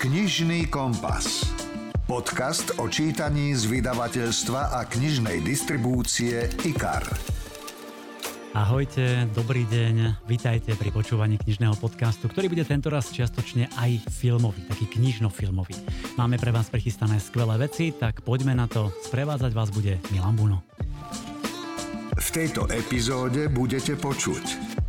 Knižný 0.00 0.72
kompas. 0.72 1.44
Podcast 2.08 2.72
o 2.80 2.88
čítaní 2.88 3.52
z 3.52 3.68
vydavateľstva 3.68 4.72
a 4.72 4.88
knižnej 4.88 5.44
distribúcie 5.44 6.48
IKAR. 6.64 7.04
Ahojte, 8.56 9.28
dobrý 9.36 9.68
deň, 9.68 10.24
vitajte 10.24 10.72
pri 10.80 10.88
počúvaní 10.88 11.36
knižného 11.36 11.76
podcastu, 11.76 12.32
ktorý 12.32 12.48
bude 12.48 12.64
tentoraz 12.64 13.12
čiastočne 13.12 13.68
aj 13.76 14.08
filmový, 14.08 14.64
taký 14.72 14.88
knižno-filmový. 14.88 15.76
Máme 16.16 16.40
pre 16.40 16.48
vás 16.48 16.72
prichystané 16.72 17.20
skvelé 17.20 17.60
veci, 17.60 17.92
tak 17.92 18.24
poďme 18.24 18.56
na 18.56 18.72
to. 18.72 18.88
Sprevádzať 19.04 19.52
vás 19.52 19.68
bude 19.68 20.00
Milan 20.16 20.32
Buno. 20.32 20.64
V 22.16 22.28
tejto 22.32 22.72
epizóde 22.72 23.52
budete 23.52 24.00
počuť 24.00 24.79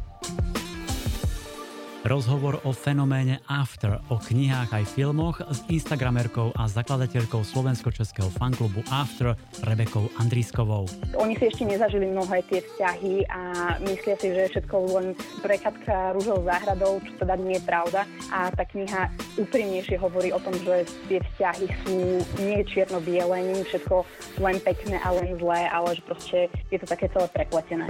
Rozhovor 2.12 2.60
o 2.68 2.76
fenoméne 2.76 3.40
After, 3.48 4.04
o 4.12 4.20
knihách 4.20 4.76
aj 4.76 4.84
filmoch 5.00 5.40
s 5.48 5.64
Instagramerkou 5.72 6.52
a 6.60 6.68
zakladateľkou 6.68 7.40
slovensko-českého 7.40 8.28
fanklubu 8.36 8.84
After 8.92 9.32
Rebekou 9.64 10.12
Andrískovou. 10.20 10.92
Oni 11.16 11.40
si 11.40 11.48
ešte 11.48 11.64
nezažili 11.64 12.12
mnohé 12.12 12.44
tie 12.52 12.60
vzťahy 12.68 13.32
a 13.32 13.42
myslia 13.88 14.20
si, 14.20 14.28
že 14.28 14.40
je 14.44 14.52
všetko 14.60 14.76
len 14.92 15.16
prechádzka 15.40 16.12
rúžou 16.20 16.44
záhradou, 16.44 17.00
čo 17.00 17.16
teda 17.16 17.40
nie 17.40 17.56
je 17.56 17.64
pravda. 17.64 18.04
A 18.28 18.52
tá 18.52 18.68
kniha 18.68 19.08
úprimnejšie 19.40 19.96
hovorí 19.96 20.36
o 20.36 20.44
tom, 20.44 20.52
že 20.68 20.84
tie 21.08 21.24
vzťahy 21.24 21.66
sú 21.88 21.96
nie 22.44 22.60
čierno-biele, 22.68 23.56
nie 23.56 23.64
všetko 23.64 24.04
len 24.44 24.60
pekné 24.60 25.00
a 25.00 25.16
len 25.16 25.40
zlé, 25.40 25.64
ale 25.72 25.96
že 25.96 26.04
proste 26.04 26.38
je 26.68 26.76
to 26.76 26.92
také 26.92 27.08
celé 27.08 27.32
prepletené. 27.32 27.88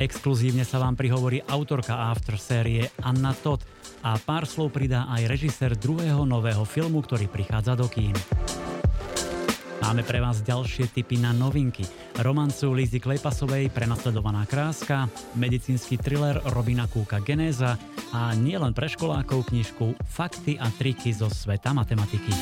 Exkluzívne 0.00 0.64
sa 0.64 0.80
vám 0.80 0.96
prihovorí 0.96 1.44
autorka 1.44 2.08
After 2.08 2.40
série 2.40 2.88
Anna 3.04 3.36
Todd 3.36 3.60
a 4.00 4.16
pár 4.16 4.48
slov 4.48 4.72
pridá 4.72 5.04
aj 5.12 5.28
režisér 5.28 5.76
druhého 5.76 6.24
nového 6.24 6.64
filmu, 6.64 7.04
ktorý 7.04 7.28
prichádza 7.28 7.76
do 7.76 7.84
kín. 7.84 8.16
Máme 9.84 10.00
pre 10.00 10.24
vás 10.24 10.40
ďalšie 10.40 10.88
tipy 10.96 11.20
na 11.20 11.36
novinky. 11.36 11.84
Romancu 12.24 12.72
Lizy 12.72 12.96
Klejpasovej 12.96 13.68
Prenasledovaná 13.76 14.48
kráska, 14.48 15.04
medicínsky 15.36 16.00
thriller 16.00 16.40
Robina 16.48 16.88
Kúka 16.88 17.20
Genéza 17.20 17.76
a 18.16 18.32
nielen 18.32 18.72
pre 18.72 18.88
školákov 18.88 19.52
knižku 19.52 20.00
Fakty 20.00 20.56
a 20.56 20.72
triky 20.72 21.12
zo 21.12 21.28
sveta 21.28 21.76
matematiky. 21.76 22.32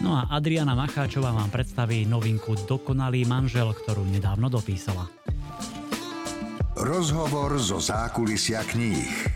No 0.00 0.16
a 0.16 0.32
Adriana 0.32 0.72
Macháčová 0.72 1.36
vám 1.36 1.52
predstaví 1.52 2.08
novinku 2.08 2.56
Dokonalý 2.64 3.28
manžel, 3.28 3.76
ktorú 3.76 4.08
nedávno 4.08 4.48
dopísala. 4.48 5.23
Rozhovor 6.74 7.54
zo 7.62 7.78
zákulisia 7.78 8.66
kníh. 8.66 9.30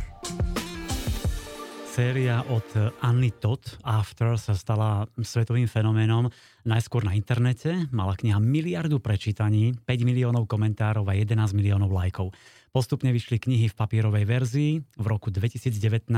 Séria 1.87 2.43
od 2.51 2.67
Anny 2.99 3.31
Todd 3.31 3.63
After 3.87 4.35
sa 4.35 4.59
stala 4.59 5.07
svetovým 5.15 5.71
fenoménom. 5.71 6.27
Najskôr 6.67 7.07
na 7.07 7.15
internete 7.15 7.87
mala 7.95 8.19
kniha 8.19 8.43
miliardu 8.43 8.99
prečítaní, 8.99 9.79
5 9.87 10.03
miliónov 10.03 10.51
komentárov 10.51 11.07
a 11.07 11.15
11 11.15 11.55
miliónov 11.55 11.95
lajkov. 11.95 12.35
Postupne 12.75 13.15
vyšli 13.15 13.39
knihy 13.39 13.71
v 13.71 13.79
papierovej 13.79 14.25
verzii. 14.27 14.73
V 14.99 15.07
roku 15.07 15.31
2019 15.31 16.11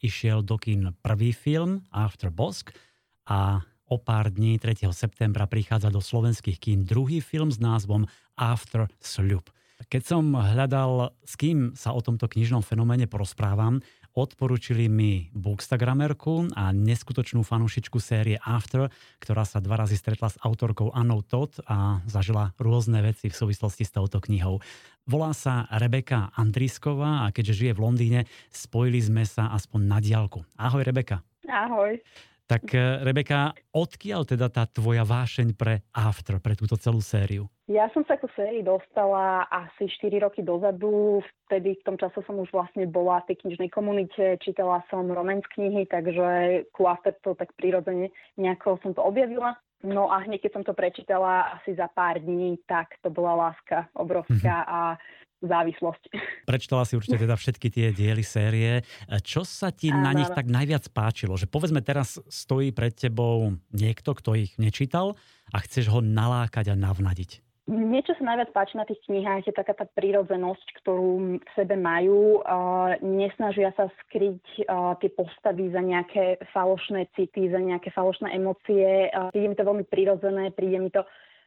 išiel 0.00 0.40
do 0.40 0.56
kín 0.56 0.96
prvý 1.04 1.36
film 1.36 1.84
After 1.92 2.32
Bosk 2.32 2.72
a 3.28 3.60
o 3.92 4.00
pár 4.00 4.32
dní 4.32 4.56
3. 4.56 4.88
septembra 4.88 5.44
prichádza 5.44 5.92
do 5.92 6.00
slovenských 6.00 6.56
kín 6.56 6.88
druhý 6.88 7.20
film 7.20 7.52
s 7.52 7.60
názvom 7.60 8.08
After 8.40 8.88
Sľub. 9.04 9.52
Keď 9.76 10.02
som 10.08 10.32
hľadal, 10.32 11.12
s 11.20 11.36
kým 11.36 11.76
sa 11.76 11.92
o 11.92 12.00
tomto 12.00 12.24
knižnom 12.32 12.64
fenoméne 12.64 13.04
porozprávam, 13.04 13.84
odporúčili 14.16 14.88
mi 14.88 15.28
Bookstagramerku 15.36 16.56
a 16.56 16.72
neskutočnú 16.72 17.44
fanúšičku 17.44 18.00
série 18.00 18.40
After, 18.40 18.88
ktorá 19.20 19.44
sa 19.44 19.60
dva 19.60 19.84
razy 19.84 20.00
stretla 20.00 20.32
s 20.32 20.40
autorkou 20.40 20.88
Annou 20.96 21.20
Todd 21.20 21.60
a 21.68 22.00
zažila 22.08 22.56
rôzne 22.56 23.04
veci 23.04 23.28
v 23.28 23.36
súvislosti 23.36 23.84
s 23.84 23.92
touto 23.92 24.16
knihou. 24.24 24.64
Volá 25.04 25.36
sa 25.36 25.68
Rebeka 25.68 26.32
Andrisková 26.32 27.28
a 27.28 27.30
keďže 27.30 27.68
žije 27.68 27.72
v 27.76 27.82
Londýne, 27.84 28.20
spojili 28.48 29.04
sme 29.04 29.28
sa 29.28 29.52
aspoň 29.52 29.80
na 29.84 30.00
diálku. 30.00 30.40
Ahoj 30.56 30.82
Rebeka. 30.82 31.20
Ahoj. 31.44 32.00
Tak 32.46 32.62
eh, 32.78 33.02
Rebeka, 33.02 33.50
odkiaľ 33.74 34.22
teda 34.22 34.46
tá 34.46 34.70
tvoja 34.70 35.02
vášeň 35.02 35.58
pre 35.58 35.82
After, 35.90 36.38
pre 36.38 36.54
túto 36.54 36.78
celú 36.78 37.02
sériu? 37.02 37.50
Ja 37.66 37.90
som 37.90 38.06
sa 38.06 38.14
ku 38.14 38.30
sérii 38.38 38.62
dostala 38.62 39.42
asi 39.50 39.90
4 39.90 40.22
roky 40.22 40.46
dozadu. 40.46 41.18
Vtedy 41.50 41.74
v 41.74 41.82
tom 41.82 41.98
čase 41.98 42.22
som 42.22 42.38
už 42.38 42.54
vlastne 42.54 42.86
bola 42.86 43.18
v 43.26 43.34
tej 43.34 43.36
knižnej 43.42 43.70
komunite, 43.74 44.38
čítala 44.38 44.86
som 44.86 45.10
romance 45.10 45.50
knihy, 45.58 45.90
takže 45.90 46.62
ku 46.70 46.86
After 46.86 47.10
to 47.26 47.34
tak 47.34 47.50
prirodzene 47.58 48.14
nejako 48.38 48.78
som 48.86 48.94
to 48.94 49.02
objavila. 49.02 49.58
No 49.82 50.08
a 50.08 50.22
hneď 50.22 50.46
keď 50.46 50.52
som 50.54 50.64
to 50.64 50.72
prečítala 50.72 51.58
asi 51.58 51.74
za 51.74 51.90
pár 51.90 52.22
dní, 52.22 52.62
tak 52.64 52.94
to 53.02 53.10
bola 53.10 53.50
láska 53.50 53.90
obrovská 53.92 54.62
mm-hmm. 54.62 54.78
a 54.78 54.80
závislosť. 55.42 56.02
Prečítala 56.50 56.84
si 56.88 56.96
určite 56.96 57.20
teda 57.20 57.36
všetky 57.36 57.68
tie 57.68 57.86
diely 57.92 58.24
série. 58.24 58.84
Čo 59.24 59.44
sa 59.44 59.74
ti 59.74 59.92
Áno. 59.92 60.04
na 60.06 60.12
nich 60.16 60.30
tak 60.32 60.48
najviac 60.48 60.88
páčilo? 60.92 61.36
Že 61.36 61.50
povedzme 61.50 61.80
teraz 61.84 62.20
stojí 62.30 62.72
pred 62.72 62.94
tebou 62.94 63.58
niekto, 63.74 64.16
kto 64.16 64.38
ich 64.38 64.56
nečítal 64.56 65.18
a 65.52 65.58
chceš 65.62 65.92
ho 65.92 66.00
nalákať 66.00 66.72
a 66.72 66.76
navnadiť. 66.78 67.46
Niečo 67.66 68.14
sa 68.14 68.30
najviac 68.30 68.54
páči 68.54 68.78
na 68.78 68.86
tých 68.86 69.02
knihách, 69.10 69.50
je 69.50 69.50
taká 69.50 69.74
tá 69.74 69.90
prírodzenosť, 69.90 70.66
ktorú 70.78 71.42
v 71.42 71.50
sebe 71.58 71.74
majú. 71.74 72.38
Uh, 72.46 72.94
nesnažia 73.02 73.74
sa 73.74 73.90
skryť 74.06 74.70
uh, 74.70 74.94
tie 75.02 75.10
postavy 75.10 75.74
za 75.74 75.82
nejaké 75.82 76.38
falošné 76.54 77.10
city, 77.18 77.50
za 77.50 77.58
nejaké 77.58 77.90
falošné 77.90 78.38
emócie. 78.38 79.10
Uh, 79.10 79.34
príde 79.34 79.50
mi 79.50 79.58
to 79.58 79.66
veľmi 79.66 79.82
prírodzené, 79.82 80.54
príde 80.54 80.78
mi 80.78 80.94
to 80.94 81.02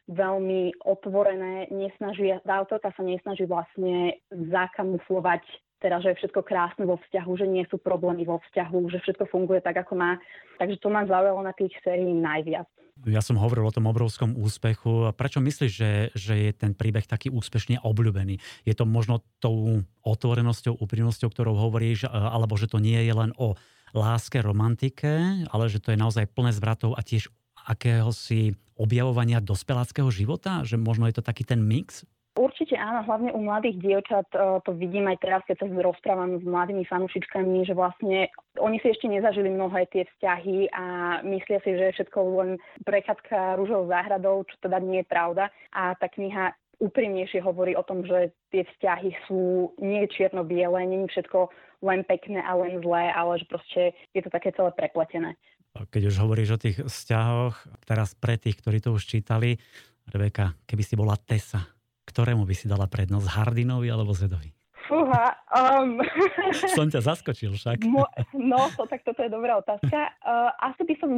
veľmi 0.08 0.86
otvorené. 0.86 1.68
Nesnažia, 1.68 2.40
tá 2.46 2.62
autorka 2.62 2.94
sa 2.96 3.02
nesnaží 3.04 3.44
vlastne 3.44 4.20
zakamuflovať 4.30 5.44
teda, 5.80 5.96
že 6.04 6.12
je 6.12 6.18
všetko 6.20 6.44
krásne 6.44 6.84
vo 6.84 7.00
vzťahu, 7.00 7.32
že 7.40 7.46
nie 7.48 7.64
sú 7.72 7.80
problémy 7.80 8.28
vo 8.28 8.36
vzťahu, 8.36 8.92
že 8.92 9.00
všetko 9.00 9.32
funguje 9.32 9.64
tak, 9.64 9.80
ako 9.80 9.96
má. 9.96 10.20
Takže 10.60 10.76
to 10.76 10.92
ma 10.92 11.08
zaujalo 11.08 11.40
na 11.40 11.56
tých 11.56 11.72
sérií 11.80 12.12
najviac. 12.12 12.68
Ja 13.08 13.24
som 13.24 13.40
hovoril 13.40 13.64
o 13.64 13.72
tom 13.72 13.88
obrovskom 13.88 14.36
úspechu. 14.36 15.08
Prečo 15.16 15.40
myslíš, 15.40 15.72
že, 15.72 15.92
že 16.12 16.34
je 16.36 16.52
ten 16.52 16.76
príbeh 16.76 17.08
taký 17.08 17.32
úspešne 17.32 17.80
obľúbený? 17.80 18.36
Je 18.68 18.76
to 18.76 18.84
možno 18.84 19.24
tou 19.40 19.80
otvorenosťou, 20.04 20.76
úprimnosťou, 20.76 21.32
ktorou 21.32 21.56
hovoríš, 21.56 22.04
alebo 22.12 22.60
že 22.60 22.68
to 22.68 22.76
nie 22.76 23.00
je 23.00 23.14
len 23.16 23.32
o 23.40 23.56
láske, 23.96 24.44
romantike, 24.44 25.08
ale 25.48 25.72
že 25.72 25.80
to 25.80 25.96
je 25.96 25.98
naozaj 25.98 26.28
plné 26.28 26.52
zvratov 26.52 26.92
a 26.92 27.00
tiež 27.00 27.32
akéhosi 27.64 28.52
objavovania 28.80 29.44
dospeláckého 29.44 30.08
života? 30.08 30.64
Že 30.64 30.80
možno 30.80 31.04
je 31.12 31.20
to 31.20 31.22
taký 31.22 31.44
ten 31.44 31.60
mix? 31.60 32.08
Určite 32.38 32.78
áno, 32.78 33.04
hlavne 33.04 33.34
u 33.34 33.42
mladých 33.42 33.76
dievčat 33.82 34.30
e, 34.32 34.62
to 34.64 34.70
vidím 34.72 35.10
aj 35.10 35.18
teraz, 35.20 35.42
keď 35.44 35.60
sa 35.60 35.66
rozprávam 35.66 36.38
s 36.38 36.44
mladými 36.46 36.86
fanúšičkami, 36.86 37.66
že 37.66 37.74
vlastne 37.74 38.30
oni 38.56 38.78
si 38.80 38.88
ešte 38.94 39.10
nezažili 39.10 39.50
mnohé 39.50 39.90
tie 39.90 40.06
vzťahy 40.06 40.70
a 40.70 40.84
myslia 41.26 41.58
si, 41.60 41.74
že 41.74 41.90
je 41.90 41.96
všetko 42.00 42.18
len 42.40 42.50
prechádzka 42.86 43.58
rúžou 43.58 43.90
záhradou, 43.90 44.46
čo 44.46 44.56
teda 44.62 44.78
nie 44.78 45.02
je 45.02 45.10
pravda. 45.10 45.50
A 45.74 45.98
tá 45.98 46.06
kniha 46.06 46.54
úprimnejšie 46.80 47.44
hovorí 47.44 47.76
o 47.76 47.84
tom, 47.84 48.06
že 48.08 48.32
tie 48.54 48.62
vzťahy 48.62 49.10
sú 49.28 49.74
nie 49.82 50.08
čierno-biele, 50.08 50.80
nie 50.88 51.10
všetko 51.10 51.50
len 51.84 52.06
pekné 52.08 52.40
a 52.40 52.56
len 52.56 52.80
zlé, 52.80 53.12
ale 53.12 53.42
že 53.42 53.46
proste 53.50 53.82
je 54.16 54.22
to 54.24 54.30
také 54.32 54.54
celé 54.56 54.72
prepletené. 54.72 55.36
Keď 55.70 56.02
už 56.10 56.16
hovoríš 56.18 56.58
o 56.58 56.62
tých 56.62 56.82
vzťahoch, 56.82 57.54
teraz 57.86 58.18
pre 58.18 58.34
tých, 58.34 58.58
ktorí 58.58 58.82
to 58.82 58.90
už 58.90 59.06
čítali, 59.06 59.62
Rebeka, 60.10 60.58
keby 60.66 60.82
si 60.82 60.98
bola 60.98 61.14
Tessa, 61.14 61.62
ktorému 62.10 62.42
by 62.42 62.54
si 62.58 62.66
dala 62.66 62.90
prednosť, 62.90 63.30
Hardinovi 63.30 63.86
alebo 63.86 64.10
Zedovi? 64.10 64.50
Fúha, 64.90 65.38
um... 65.54 66.02
som 66.74 66.90
ťa 66.90 67.06
zaskočil 67.06 67.54
však. 67.54 67.86
Mo, 67.86 68.02
no, 68.34 68.66
to, 68.74 68.90
tak 68.90 69.06
toto 69.06 69.22
je 69.22 69.30
dobrá 69.30 69.62
otázka. 69.62 70.18
Uh, 70.18 70.50
asi 70.58 70.82
by 70.82 70.94
som 70.98 71.10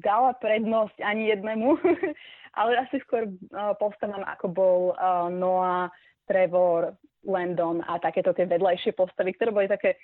dala 0.00 0.32
prednosť 0.40 0.96
ani 1.04 1.28
jednému, 1.36 1.76
ale 2.60 2.70
asi 2.80 2.96
skôr 3.04 3.28
uh, 3.28 3.76
postavám, 3.76 4.24
ako 4.24 4.46
bol 4.48 4.78
uh, 4.96 5.28
Noah, 5.28 5.92
Trevor, 6.24 6.96
Landon 7.28 7.84
a 7.84 8.00
takéto 8.00 8.32
tie 8.32 8.48
vedľajšie 8.48 8.96
postavy, 8.96 9.36
ktoré 9.36 9.52
boli 9.52 9.68
také 9.68 10.00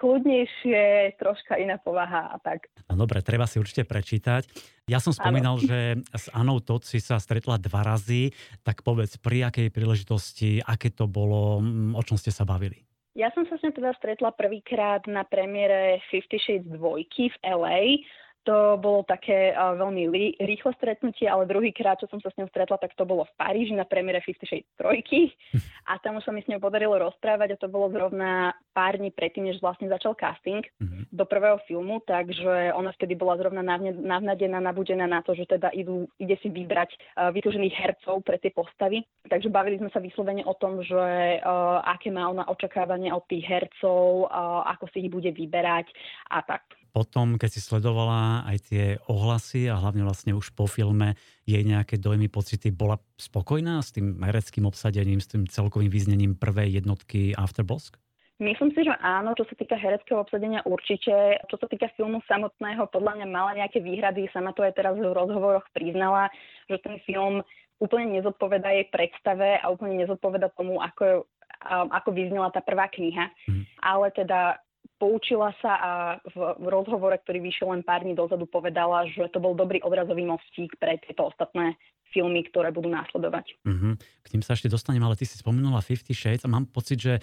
kľudnejšie, 0.00 1.14
troška 1.20 1.60
iná 1.60 1.76
povaha 1.76 2.32
a 2.32 2.36
tak. 2.40 2.72
No 2.88 3.04
dobre, 3.04 3.20
treba 3.20 3.44
si 3.44 3.60
určite 3.60 3.84
prečítať. 3.84 4.48
Ja 4.88 4.96
som 4.98 5.12
spomínal, 5.12 5.60
ano. 5.60 5.62
že 5.62 6.00
s 6.08 6.32
Anou 6.32 6.64
Todd 6.64 6.88
si 6.88 6.98
sa 7.04 7.20
stretla 7.20 7.60
dva 7.60 7.84
razy, 7.84 8.32
tak 8.64 8.80
povedz, 8.80 9.20
pri 9.20 9.46
akej 9.52 9.68
príležitosti, 9.68 10.64
aké 10.64 10.88
to 10.88 11.04
bolo, 11.04 11.60
mm, 11.60 11.92
o 11.94 12.02
čom 12.02 12.16
ste 12.16 12.32
sa 12.32 12.48
bavili? 12.48 12.80
Ja 13.12 13.28
som 13.36 13.44
sa 13.44 13.60
s 13.60 13.62
ňou 13.66 13.74
teda 13.76 13.92
stretla 14.00 14.32
prvýkrát 14.32 15.04
na 15.04 15.26
premiére 15.28 16.00
Fifty 16.08 16.40
Shades 16.40 16.66
2 16.72 16.80
v 16.80 17.36
LA 17.44 18.06
to 18.44 18.80
bolo 18.80 19.04
také 19.04 19.52
uh, 19.52 19.76
veľmi 19.76 20.02
li- 20.08 20.36
rýchle 20.40 20.72
stretnutie, 20.80 21.28
ale 21.28 21.44
druhýkrát, 21.44 22.00
čo 22.00 22.08
som 22.08 22.18
sa 22.24 22.32
s 22.32 22.38
ňou 22.40 22.48
stretla, 22.48 22.80
tak 22.80 22.96
to 22.96 23.04
bolo 23.04 23.28
v 23.28 23.36
Paríži 23.36 23.76
na 23.76 23.84
premiére 23.84 24.24
Fifty 24.24 24.48
Shades 24.48 24.70
trojky 24.80 25.28
a 25.90 26.00
tam 26.00 26.16
už 26.16 26.24
sa 26.24 26.32
mi 26.32 26.40
s 26.40 26.48
ňou 26.48 26.58
podarilo 26.58 26.96
rozprávať 26.96 27.54
a 27.54 27.60
to 27.60 27.68
bolo 27.68 27.92
zrovna 27.92 28.56
pár 28.72 28.96
dní 28.96 29.12
predtým, 29.12 29.44
než 29.44 29.60
vlastne 29.60 29.92
začal 29.92 30.16
casting 30.16 30.64
mm-hmm. 30.64 31.12
do 31.12 31.24
prvého 31.28 31.60
filmu, 31.68 32.00
takže 32.08 32.72
ona 32.72 32.96
vtedy 32.96 33.12
bola 33.12 33.36
zrovna 33.36 33.60
navnadená, 33.60 34.58
nabudená 34.62 35.04
na 35.04 35.20
to, 35.20 35.36
že 35.36 35.44
teda 35.44 35.68
idú, 35.76 36.08
ide 36.16 36.40
si 36.40 36.48
vybrať 36.48 36.96
uh, 36.96 37.28
vytúžených 37.34 37.76
hercov 37.76 38.24
pre 38.24 38.40
tie 38.40 38.54
postavy. 38.54 39.04
Takže 39.28 39.52
bavili 39.52 39.76
sme 39.76 39.92
sa 39.92 40.00
vyslovene 40.00 40.46
o 40.48 40.56
tom, 40.56 40.80
že 40.80 41.42
uh, 41.44 41.84
aké 41.84 42.08
má 42.08 42.24
ona 42.30 42.48
očakávanie 42.48 43.12
od 43.12 43.26
tých 43.28 43.44
hercov, 43.44 44.26
uh, 44.26 44.64
ako 44.70 44.88
si 44.90 45.04
ich 45.04 45.12
bude 45.12 45.28
vyberať 45.28 45.92
a 46.32 46.40
tak 46.40 46.79
potom, 46.90 47.38
keď 47.38 47.50
si 47.54 47.60
sledovala 47.62 48.44
aj 48.50 48.56
tie 48.66 48.84
ohlasy 49.06 49.70
a 49.70 49.78
hlavne 49.78 50.02
vlastne 50.02 50.34
už 50.34 50.52
po 50.52 50.66
filme 50.66 51.14
jej 51.46 51.62
nejaké 51.62 51.96
dojmy, 51.96 52.26
pocity, 52.26 52.74
bola 52.74 52.98
spokojná 53.16 53.78
s 53.80 53.94
tým 53.94 54.18
hereckým 54.20 54.66
obsadením, 54.66 55.22
s 55.22 55.30
tým 55.30 55.46
celkovým 55.46 55.88
význením 55.88 56.34
prvej 56.34 56.82
jednotky 56.82 57.32
Afterbosk? 57.38 57.96
Myslím 58.40 58.72
si, 58.72 58.88
že 58.88 58.96
áno, 59.04 59.36
čo 59.36 59.44
sa 59.44 59.52
týka 59.52 59.76
hereckého 59.76 60.24
obsadenia 60.24 60.64
určite. 60.64 61.12
Čo 61.52 61.60
sa 61.60 61.68
týka 61.68 61.92
filmu 61.92 62.24
samotného, 62.24 62.88
podľa 62.88 63.20
mňa 63.20 63.26
mala 63.28 63.52
nejaké 63.52 63.84
výhrady, 63.84 64.32
sama 64.32 64.56
to 64.56 64.64
aj 64.64 64.80
teraz 64.80 64.96
v 64.96 65.12
rozhovoroch 65.12 65.68
priznala, 65.76 66.32
že 66.72 66.80
ten 66.80 66.96
film 67.04 67.44
úplne 67.76 68.16
nezodpoveda 68.16 68.72
jej 68.80 68.88
predstave 68.88 69.60
a 69.60 69.68
úplne 69.68 70.00
nezodpoveda 70.04 70.56
tomu, 70.56 70.80
ako, 70.80 71.28
ako 71.68 72.08
vyznela 72.16 72.48
tá 72.48 72.64
prvá 72.64 72.88
kniha. 72.88 73.28
Mm. 73.44 73.64
Ale 73.84 74.08
teda 74.16 74.56
poučila 75.00 75.52
sa 75.64 75.72
a 75.80 75.90
v, 76.28 76.36
rozhovore, 76.68 77.16
ktorý 77.24 77.40
vyšiel 77.40 77.72
len 77.72 77.82
pár 77.82 78.04
dní 78.04 78.12
dozadu, 78.12 78.44
povedala, 78.44 79.08
že 79.08 79.32
to 79.32 79.40
bol 79.40 79.56
dobrý 79.56 79.80
odrazový 79.80 80.28
mostík 80.28 80.76
pre 80.76 81.00
tieto 81.00 81.32
ostatné 81.32 81.80
filmy, 82.12 82.42
ktoré 82.50 82.74
budú 82.74 82.90
následovať. 82.90 83.54
Mm-hmm. 83.64 83.92
K 83.96 84.26
tým 84.26 84.42
sa 84.42 84.58
ešte 84.58 84.68
dostanem, 84.68 85.00
ale 85.00 85.14
ty 85.16 85.24
si 85.24 85.38
spomenula 85.38 85.80
Fifty 85.80 86.10
Shades 86.12 86.42
a 86.42 86.50
mám 86.50 86.66
pocit, 86.68 86.98
že 86.98 87.14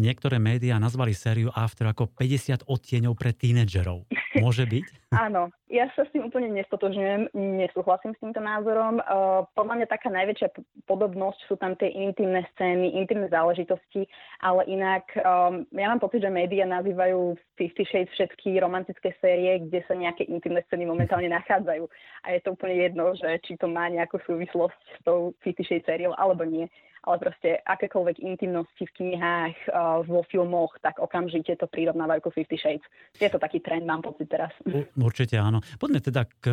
niektoré 0.00 0.36
médiá 0.36 0.76
nazvali 0.76 1.16
sériu 1.16 1.48
After 1.52 1.88
ako 1.88 2.12
50 2.12 2.68
odtieňov 2.68 3.12
pre 3.16 3.32
tínedžerov. 3.32 4.08
Môže 4.44 4.64
byť? 4.64 5.12
Áno, 5.12 5.52
ja 5.68 5.92
sa 5.92 6.08
s 6.08 6.12
tým 6.16 6.24
úplne 6.24 6.48
nestotožňujem, 6.56 7.36
nesúhlasím 7.36 8.16
s 8.16 8.20
týmto 8.24 8.40
názorom. 8.40 8.96
Uh, 9.04 9.44
podľa 9.52 9.84
mňa 9.84 9.86
taká 9.92 10.08
najväčšia 10.08 10.56
podobnosť 10.88 11.40
sú 11.52 11.60
tam 11.60 11.76
tie 11.76 11.92
intimné 11.92 12.48
scény, 12.56 12.96
intimné 12.96 13.28
záležitosti, 13.28 14.08
ale 14.40 14.64
inak 14.72 15.04
um, 15.20 15.68
ja 15.68 15.86
mám 15.92 16.00
pocit, 16.00 16.24
že 16.24 16.32
médiá 16.32 16.64
nazývajú 16.64 17.36
Fifty 17.60 17.84
Shades 17.84 18.08
všetky 18.16 18.56
romantické 18.56 19.12
série, 19.20 19.60
kde 19.68 19.84
sa 19.84 19.92
nejaké 19.92 20.24
intimné 20.24 20.64
scény 20.72 20.88
momentálne 20.88 21.28
nachádzajú. 21.36 21.84
A 22.24 22.32
je 22.32 22.40
to 22.40 22.56
úplne 22.56 22.80
jedno, 22.80 23.12
že 23.12 23.36
či 23.44 23.60
to 23.60 23.68
má 23.68 23.92
nejakú 23.92 24.16
súvislosť 24.24 24.80
s 24.96 24.98
tou 25.04 25.36
Fifty 25.44 25.60
Shades 25.60 25.84
sériou 25.84 26.16
alebo 26.16 26.48
nie 26.48 26.72
ale 27.02 27.16
proste 27.18 27.58
akékoľvek 27.66 28.22
intimnosti 28.22 28.86
v 28.86 28.92
knihách, 28.96 29.56
uh, 29.68 30.00
vo 30.06 30.22
filmoch, 30.30 30.74
tak 30.82 31.02
okamžite 31.02 31.58
to 31.58 31.66
prirovnávajú 31.66 32.20
ku 32.22 32.30
Fifty 32.30 32.54
Shades. 32.58 32.86
Je 33.18 33.26
to 33.26 33.42
taký 33.42 33.58
trend, 33.58 33.84
mám 33.86 34.06
pocit 34.06 34.30
teraz. 34.30 34.54
Určite 34.94 35.36
áno. 35.38 35.58
Poďme 35.82 36.00
teda 36.00 36.22
k 36.40 36.46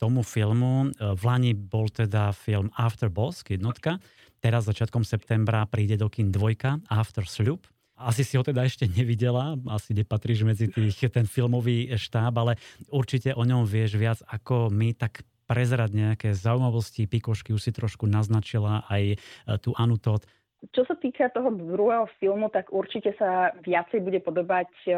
tomu 0.00 0.24
filmu. 0.24 0.90
V 0.96 1.22
Lani 1.22 1.52
bol 1.52 1.92
teda 1.92 2.32
film 2.32 2.72
After 2.76 3.12
Boss, 3.12 3.44
jednotka. 3.44 4.00
Teraz 4.40 4.64
začiatkom 4.64 5.04
septembra 5.04 5.68
príde 5.68 6.00
do 6.00 6.08
kin 6.08 6.32
dvojka 6.32 6.80
After 6.88 7.28
Sloop. 7.28 7.68
Asi 8.00 8.24
si 8.24 8.40
ho 8.40 8.42
teda 8.42 8.64
ešte 8.64 8.88
nevidela, 8.88 9.52
asi 9.68 9.92
nepatríš 9.92 10.48
medzi 10.48 10.72
tých, 10.72 11.12
ten 11.12 11.28
filmový 11.28 11.92
štáb, 11.92 12.32
ale 12.40 12.56
určite 12.88 13.36
o 13.36 13.44
ňom 13.44 13.68
vieš 13.68 14.00
viac 14.00 14.24
ako 14.24 14.72
my, 14.72 14.96
tak 14.96 15.20
prezrať 15.50 15.90
nejaké 15.90 16.28
zaujímavosti, 16.30 17.10
pikošky, 17.10 17.50
už 17.50 17.58
si 17.66 17.72
trošku 17.74 18.06
naznačila 18.06 18.86
aj 18.86 19.02
e, 19.02 19.16
tú 19.58 19.74
Anu 19.74 19.98
Todd. 19.98 20.22
Čo 20.70 20.86
sa 20.86 20.94
týka 20.94 21.26
toho 21.34 21.50
druhého 21.50 22.06
filmu, 22.22 22.46
tak 22.54 22.70
určite 22.70 23.18
sa 23.18 23.50
viacej 23.66 23.98
bude 23.98 24.22
podobať 24.22 24.70
e, 24.86 24.90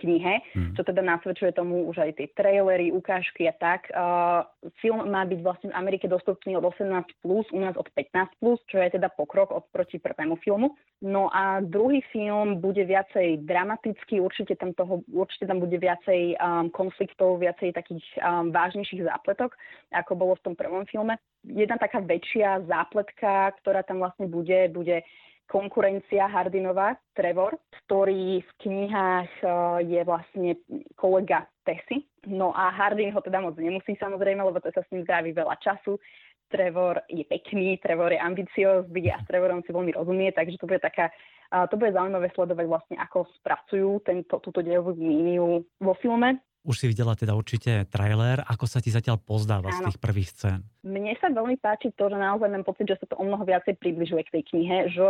knihe, 0.00 0.42
hmm. 0.54 0.74
čo 0.74 0.82
teda 0.82 1.00
nasvedčuje 1.00 1.54
tomu 1.54 1.86
už 1.86 2.02
aj 2.02 2.18
tie 2.18 2.26
trailery, 2.34 2.90
ukážky 2.90 3.46
a 3.46 3.54
tak. 3.54 3.86
Uh, 3.94 4.42
film 4.82 5.06
má 5.06 5.22
byť 5.22 5.40
vlastne 5.40 5.68
v 5.70 5.78
Amerike 5.78 6.10
dostupný 6.10 6.58
od 6.58 6.66
18+, 6.66 7.06
plus, 7.22 7.46
u 7.54 7.60
nás 7.62 7.78
od 7.78 7.86
15+, 7.94 8.40
plus, 8.42 8.58
čo 8.66 8.82
je 8.82 8.98
teda 8.98 9.08
pokrok 9.14 9.54
oproti 9.54 10.02
prvému 10.02 10.36
filmu. 10.42 10.74
No 11.04 11.30
a 11.30 11.60
druhý 11.60 12.02
film 12.10 12.58
bude 12.58 12.82
viacej 12.82 13.44
dramatický, 13.44 14.18
určite 14.18 14.56
tam, 14.56 14.74
toho, 14.74 15.04
určite 15.12 15.46
tam 15.46 15.60
bude 15.62 15.76
viacej 15.78 16.38
um, 16.40 16.72
konfliktov, 16.72 17.38
viacej 17.38 17.76
takých 17.76 18.04
um, 18.18 18.50
vážnejších 18.50 19.04
zápletok, 19.06 19.54
ako 19.92 20.12
bolo 20.16 20.32
v 20.40 20.44
tom 20.50 20.54
prvom 20.56 20.88
filme. 20.88 21.20
Jedna 21.44 21.76
taká 21.76 22.00
väčšia 22.00 22.64
zápletka, 22.64 23.52
ktorá 23.60 23.84
tam 23.84 24.00
vlastne 24.00 24.26
bude, 24.32 24.72
bude 24.72 25.04
konkurencia 25.48 26.26
Hardinová, 26.26 26.96
Trevor, 27.12 27.56
ktorý 27.84 28.40
v 28.40 28.50
knihách 28.64 29.32
e, 29.40 29.46
je 29.86 30.00
vlastne 30.02 30.50
kolega 30.96 31.46
Tessy. 31.64 32.04
No 32.28 32.52
a 32.56 32.72
Hardin 32.72 33.12
ho 33.12 33.20
teda 33.20 33.40
moc 33.40 33.56
nemusí 33.56 33.96
samozrejme, 34.00 34.40
lebo 34.40 34.60
to 34.60 34.72
sa 34.72 34.80
s 34.80 34.90
ním 34.92 35.04
zdraví 35.04 35.36
veľa 35.36 35.56
času. 35.60 36.00
Trevor 36.48 37.00
je 37.08 37.24
pekný, 37.24 37.80
Trevor 37.80 38.12
je 38.12 38.20
ambiciózny 38.20 39.10
a 39.10 39.18
s 39.20 39.26
Trevorom 39.26 39.64
si 39.64 39.72
veľmi 39.72 39.96
rozumie, 39.96 40.30
takže 40.30 40.60
to 40.60 40.68
bude 40.68 40.78
taká, 40.78 41.10
to 41.50 41.74
bude 41.74 41.96
zaujímavé 41.96 42.30
sledovať 42.36 42.66
vlastne, 42.68 42.96
ako 43.00 43.26
spracujú 43.42 44.04
tento, 44.04 44.38
túto 44.38 44.60
dejovú 44.60 44.94
líniu 44.94 45.64
vo 45.80 45.94
filme. 45.98 46.38
Už 46.64 46.80
si 46.80 46.86
videla 46.88 47.12
teda 47.12 47.36
určite 47.36 47.84
trailer. 47.92 48.40
Ako 48.40 48.64
sa 48.64 48.80
ti 48.80 48.88
zatiaľ 48.88 49.20
pozdáva 49.20 49.68
Áno. 49.68 49.76
z 49.76 49.80
tých 49.92 49.98
prvých 50.00 50.30
scén? 50.32 50.60
Mne 50.80 51.12
sa 51.20 51.28
veľmi 51.28 51.60
páči 51.60 51.92
to, 51.92 52.08
že 52.08 52.16
naozaj 52.16 52.48
mám 52.48 52.64
pocit, 52.64 52.88
že 52.88 52.96
sa 52.96 53.06
to 53.06 53.20
o 53.20 53.24
mnoho 53.24 53.44
viacej 53.44 53.76
približuje 53.76 54.22
k 54.24 54.32
tej 54.40 54.42
knihe, 54.48 54.76
že 54.88 55.08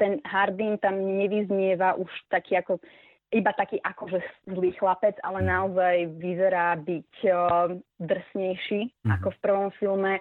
ten 0.00 0.24
Hardin 0.24 0.80
tam 0.80 0.96
nevyznieva 0.96 2.00
už 2.00 2.08
taký 2.32 2.56
ako 2.56 2.80
iba 3.28 3.52
taký 3.52 3.76
akože 3.84 4.24
zlý 4.48 4.72
chlapec, 4.80 5.20
ale 5.20 5.44
mhm. 5.44 5.48
naozaj 5.48 5.96
vyzerá 6.16 6.80
byť 6.80 7.12
uh, 7.28 7.76
drsnejší 8.00 9.04
mm. 9.04 9.10
ako 9.20 9.28
v 9.36 9.38
prvom 9.44 9.68
filme. 9.76 10.16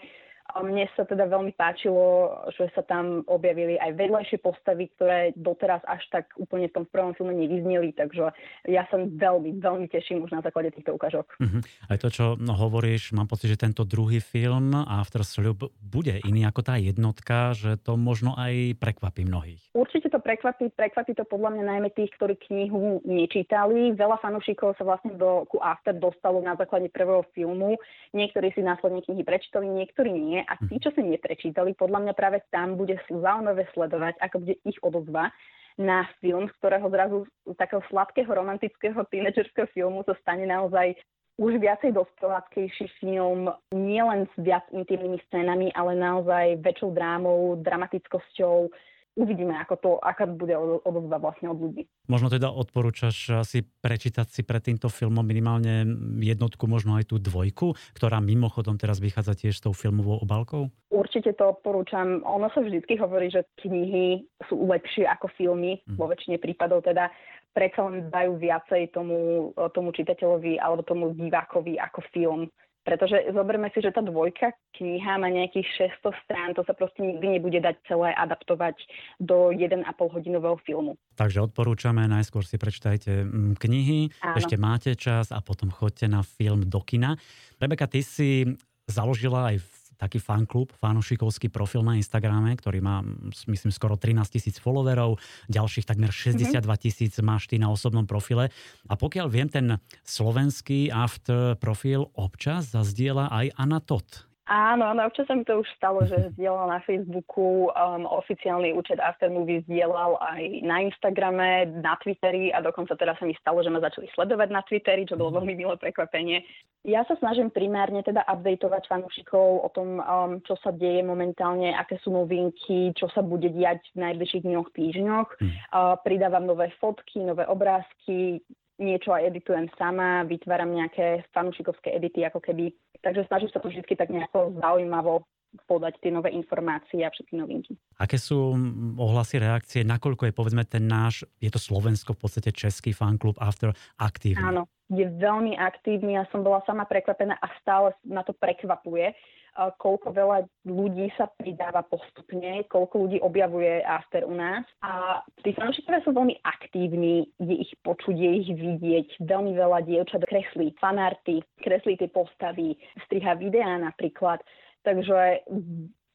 Mne 0.55 0.88
sa 0.95 1.03
teda 1.03 1.27
veľmi 1.27 1.53
páčilo, 1.53 2.31
že 2.55 2.71
sa 2.71 2.81
tam 2.81 3.21
objavili 3.27 3.75
aj 3.77 3.99
vedľajšie 3.99 4.39
postavy, 4.39 4.88
ktoré 4.95 5.35
doteraz 5.35 5.83
až 5.83 6.01
tak 6.09 6.31
úplne 6.39 6.71
v 6.71 6.75
tom 6.81 6.85
prvom 6.88 7.13
filme 7.13 7.35
nevyzneli, 7.35 7.91
takže 7.94 8.31
ja 8.65 8.88
sa 8.88 8.97
veľmi, 8.97 9.59
veľmi 9.59 9.88
teším 9.91 10.23
už 10.23 10.31
na 10.31 10.41
základe 10.41 10.71
týchto 10.71 10.95
ukážok. 10.95 11.38
Uh-huh. 11.38 11.61
Aj 11.91 11.97
to, 11.99 12.07
čo 12.07 12.39
hovoríš, 12.39 13.11
mám 13.11 13.27
pocit, 13.27 13.53
že 13.53 13.59
tento 13.59 13.83
druhý 13.83 14.23
film 14.23 14.71
After 14.73 15.21
Sloop 15.21 15.69
bude 15.77 16.17
iný 16.23 16.47
ako 16.47 16.61
tá 16.63 16.75
jednotka, 16.79 17.51
že 17.53 17.77
to 17.77 17.99
možno 17.99 18.33
aj 18.39 18.79
prekvapí 18.79 19.27
mnohých. 19.27 19.61
Určite 19.77 20.09
to 20.09 20.19
prekvapí, 20.23 20.73
prekvapí 20.73 21.13
to 21.13 21.27
podľa 21.27 21.53
mňa 21.53 21.63
najmä 21.75 21.89
tých, 21.94 22.11
ktorí 22.17 22.39
knihu 22.49 23.03
nečítali. 23.05 23.94
Veľa 23.94 24.17
fanúšikov 24.23 24.79
sa 24.79 24.83
vlastne 24.88 25.13
do, 25.19 25.45
ku 25.51 25.61
After 25.61 25.94
dostalo 25.94 26.42
na 26.42 26.57
základe 26.57 26.89
prvého 26.89 27.21
filmu. 27.35 27.77
Niektorí 28.16 28.51
si 28.56 28.66
následne 28.66 29.06
knihy 29.06 29.21
prečítali, 29.21 29.69
niektorí 29.69 30.11
nie 30.11 30.36
nie. 30.37 30.45
A 30.45 30.53
tí, 30.69 30.77
čo 30.77 30.94
si 30.94 31.01
neprečítali, 31.01 31.73
podľa 31.73 32.06
mňa 32.06 32.13
práve 32.13 32.45
tam 32.53 32.77
bude 32.77 33.01
zaujímavé 33.09 33.65
sledovať, 33.73 34.21
ako 34.21 34.45
bude 34.45 34.56
ich 34.61 34.77
odozva 34.85 35.33
na 35.77 36.06
film, 36.21 36.49
z 36.49 36.53
ktorého 36.61 36.89
zrazu 36.89 37.17
z 37.45 37.57
takého 37.57 37.81
sladkého 37.89 38.29
romantického 38.29 38.97
tínedžerského 39.09 39.69
filmu 39.73 40.01
sa 40.06 40.17
stane 40.21 40.45
naozaj 40.45 40.97
už 41.37 41.61
viacej 41.61 41.94
dospeláckejší 41.94 42.89
film, 42.97 43.53
nielen 43.69 44.25
s 44.33 44.35
viac 44.41 44.65
intimnými 44.73 45.21
scénami, 45.29 45.69
ale 45.77 45.94
naozaj 45.94 46.65
väčšou 46.65 46.97
drámou, 46.97 47.61
dramatickosťou, 47.61 48.73
uvidíme, 49.18 49.57
ako 49.57 49.76
to, 49.81 49.92
aká 49.97 50.30
bude 50.30 50.54
odozva 50.86 51.18
vlastne 51.18 51.50
od 51.50 51.57
ľudí. 51.57 51.90
Možno 52.06 52.30
teda 52.30 52.54
odporúčaš 52.54 53.42
asi 53.42 53.66
prečítať 53.66 54.30
si 54.30 54.42
pred 54.45 54.62
týmto 54.62 54.88
filmom 54.88 55.26
minimálne 55.26 55.83
jednotku, 56.21 56.69
možno 56.69 57.02
aj 57.02 57.09
tú 57.09 57.18
dvojku, 57.18 57.74
ktorá 57.97 58.21
mimochodom 58.21 58.78
teraz 58.78 59.02
vychádza 59.02 59.33
tiež 59.33 59.57
s 59.57 59.64
tou 59.66 59.74
filmovou 59.74 60.21
obálkou? 60.21 60.69
Určite 60.94 61.33
to 61.33 61.57
odporúčam. 61.57 62.21
Ono 62.24 62.47
sa 62.54 62.62
vždy 62.62 62.80
hovorí, 63.02 63.33
že 63.33 63.44
knihy 63.66 64.24
sú 64.45 64.69
lepšie 64.69 65.09
ako 65.09 65.33
filmy, 65.36 65.81
mm. 65.83 65.97
vo 65.97 66.07
väčšine 66.07 66.38
prípadov 66.38 66.86
teda 66.86 67.09
predsa 67.57 67.90
len 67.90 68.14
dajú 68.14 68.38
viacej 68.38 68.94
tomu, 68.94 69.50
tomu 69.74 69.90
čitateľovi 69.90 70.62
alebo 70.62 70.86
tomu 70.86 71.09
divákovi 71.18 71.81
ako 71.81 72.00
film. 72.14 72.42
Pretože 72.87 73.35
zoberme 73.35 73.67
si, 73.75 73.83
že 73.83 73.91
tá 73.91 73.99
dvojka 73.99 74.56
kniha 74.79 75.19
má 75.19 75.27
nejakých 75.27 75.91
600 75.99 76.23
strán, 76.23 76.49
to 76.56 76.63
sa 76.63 76.71
proste 76.71 77.03
nikdy 77.03 77.35
nebude 77.35 77.59
dať 77.59 77.75
celé 77.83 78.15
adaptovať 78.15 78.79
do 79.19 79.51
1,5 79.51 79.83
hodinového 79.91 80.56
filmu. 80.63 80.95
Takže 81.19 81.44
odporúčame, 81.44 82.07
najskôr 82.07 82.47
si 82.47 82.56
prečítajte 82.56 83.27
mm, 83.27 83.59
knihy, 83.59 84.15
Áno. 84.23 84.39
ešte 84.39 84.56
máte 84.56 84.95
čas 84.95 85.35
a 85.35 85.44
potom 85.44 85.67
chodte 85.67 86.07
na 86.07 86.23
film 86.23 86.63
do 86.63 86.79
kina. 86.79 87.19
Rebeka, 87.59 87.91
ty 87.91 87.99
si 87.99 88.56
založila 88.87 89.51
aj 89.51 89.59
taký 89.97 90.21
fanklub, 90.21 90.69
fanušikovský 90.77 91.49
profil 91.49 91.81
na 91.81 91.97
Instagrame, 91.97 92.54
ktorý 92.54 92.80
má, 92.80 93.01
myslím, 93.49 93.73
skoro 93.73 93.97
13 93.97 94.30
tisíc 94.30 94.56
followerov, 94.61 95.18
ďalších 95.49 95.89
takmer 95.89 96.13
62 96.13 96.61
tisíc 96.77 97.18
máš 97.19 97.49
ty 97.49 97.57
na 97.57 97.73
osobnom 97.73 98.06
profile. 98.06 98.54
A 98.85 98.94
pokiaľ 98.94 99.27
viem, 99.27 99.49
ten 99.49 99.81
slovenský 100.06 100.94
after 100.94 101.57
profil 101.57 102.13
občas 102.13 102.69
zazdiela 102.71 103.27
aj 103.33 103.57
Anna 103.57 103.81
Tot. 103.81 104.27
Áno, 104.47 104.87
áno, 104.87 105.04
občas 105.04 105.27
sa 105.27 105.35
mi 105.35 105.44
to 105.44 105.59
už 105.59 105.68
stalo, 105.75 106.07
že 106.07 106.31
zdieľal 106.39 106.71
na 106.71 106.80
Facebooku, 106.87 107.68
um, 107.68 108.07
oficiálny 108.07 108.71
účet 108.71 108.95
Aftermovie 108.95 109.59
zdieľal 109.68 110.16
aj 110.23 110.42
na 110.63 110.87
Instagrame, 110.87 111.68
na 111.83 111.99
Twitteri 111.99 112.56
a 112.56 112.63
dokonca 112.63 112.95
teraz 112.95 113.19
sa 113.19 113.27
mi 113.27 113.35
stalo, 113.35 113.59
že 113.59 113.68
ma 113.68 113.83
začali 113.83 114.07
sledovať 114.16 114.47
na 114.47 114.63
Twitteri, 114.63 115.04
čo 115.04 115.19
bolo 115.19 115.44
veľmi 115.44 115.51
milé 115.51 115.75
prekvapenie. 115.75 116.47
Ja 116.87 117.04
sa 117.04 117.19
snažím 117.19 117.51
primárne 117.51 117.99
teda 118.07 118.23
updateovať 118.23 118.87
fanúšikov 118.87 119.68
o 119.68 119.69
tom, 119.75 119.99
um, 119.99 120.39
čo 120.47 120.56
sa 120.63 120.71
deje 120.71 121.04
momentálne, 121.04 121.75
aké 121.75 121.99
sú 121.99 122.16
novinky, 122.16 122.95
čo 122.95 123.11
sa 123.11 123.19
bude 123.19 123.51
diať 123.51 123.83
v 123.99 124.07
najbližších 124.07 124.47
dňoch, 124.47 124.71
týždňoch. 124.71 125.30
Mm. 125.44 125.51
Uh, 125.75 125.99
pridávam 126.07 126.47
nové 126.47 126.71
fotky, 126.80 127.19
nové 127.19 127.44
obrázky, 127.44 128.39
niečo 128.77 129.09
aj 129.09 129.33
editujem 129.33 129.68
sama, 129.75 130.21
vytváram 130.30 130.69
nejaké 130.69 131.25
fanúšikovské 131.33 131.97
edity 131.97 132.23
ako 132.25 132.39
keby. 132.42 132.69
Takže 133.01 133.27
snažím 133.27 133.49
sa 133.54 133.59
to 133.59 133.68
vždy 133.69 133.83
tak 133.95 134.09
nejako 134.09 134.57
zaujímavo 134.59 135.25
podať 135.66 135.97
tie 136.04 136.11
nové 136.11 136.30
informácie 136.35 137.01
a 137.01 137.09
všetky 137.09 137.33
novinky. 137.39 137.73
Aké 137.97 138.19
sú 138.19 138.54
ohlasy, 138.99 139.39
reakcie, 139.39 139.81
nakoľko 139.87 140.30
je 140.30 140.33
povedzme 140.35 140.63
ten 140.68 140.85
náš, 140.85 141.23
je 141.39 141.49
to 141.49 141.57
Slovensko 141.57 142.13
v 142.13 142.19
podstate 142.19 142.51
český 142.51 142.92
fanklub 142.92 143.39
After 143.39 143.71
aktívny? 143.97 144.44
Áno, 144.44 144.68
je 144.87 145.06
veľmi 145.19 145.59
aktívny. 145.59 146.15
Ja 146.15 146.23
som 146.31 146.44
bola 146.44 146.63
sama 146.63 146.87
prekvapená 146.87 147.35
a 147.39 147.47
stále 147.59 147.95
na 148.07 148.23
to 148.23 148.31
prekvapuje 148.31 149.11
koľko 149.57 150.13
veľa 150.13 150.45
ľudí 150.69 151.09
sa 151.17 151.25
pridáva 151.33 151.81
postupne, 151.81 152.61
koľko 152.69 153.09
ľudí 153.09 153.17
objavuje 153.25 153.81
After 153.81 154.21
u 154.21 154.37
nás. 154.37 154.61
A 154.85 155.21
tí 155.41 155.57
fanúšikovia 155.57 156.06
sú 156.06 156.13
veľmi 156.13 156.37
aktívni, 156.45 157.25
je 157.41 157.65
ich 157.65 157.73
počuť, 157.81 158.13
je 158.13 158.31
ich 158.45 158.51
vidieť. 158.53 159.07
Veľmi 159.25 159.57
veľa 159.57 159.81
dievčat 159.89 160.29
kreslí 160.29 160.77
fanarty, 160.77 161.41
kreslí 161.65 161.97
tie 161.97 162.09
postavy, 162.13 162.77
striha 163.09 163.33
videá 163.41 163.81
napríklad. 163.81 164.37
Takže 164.85 165.41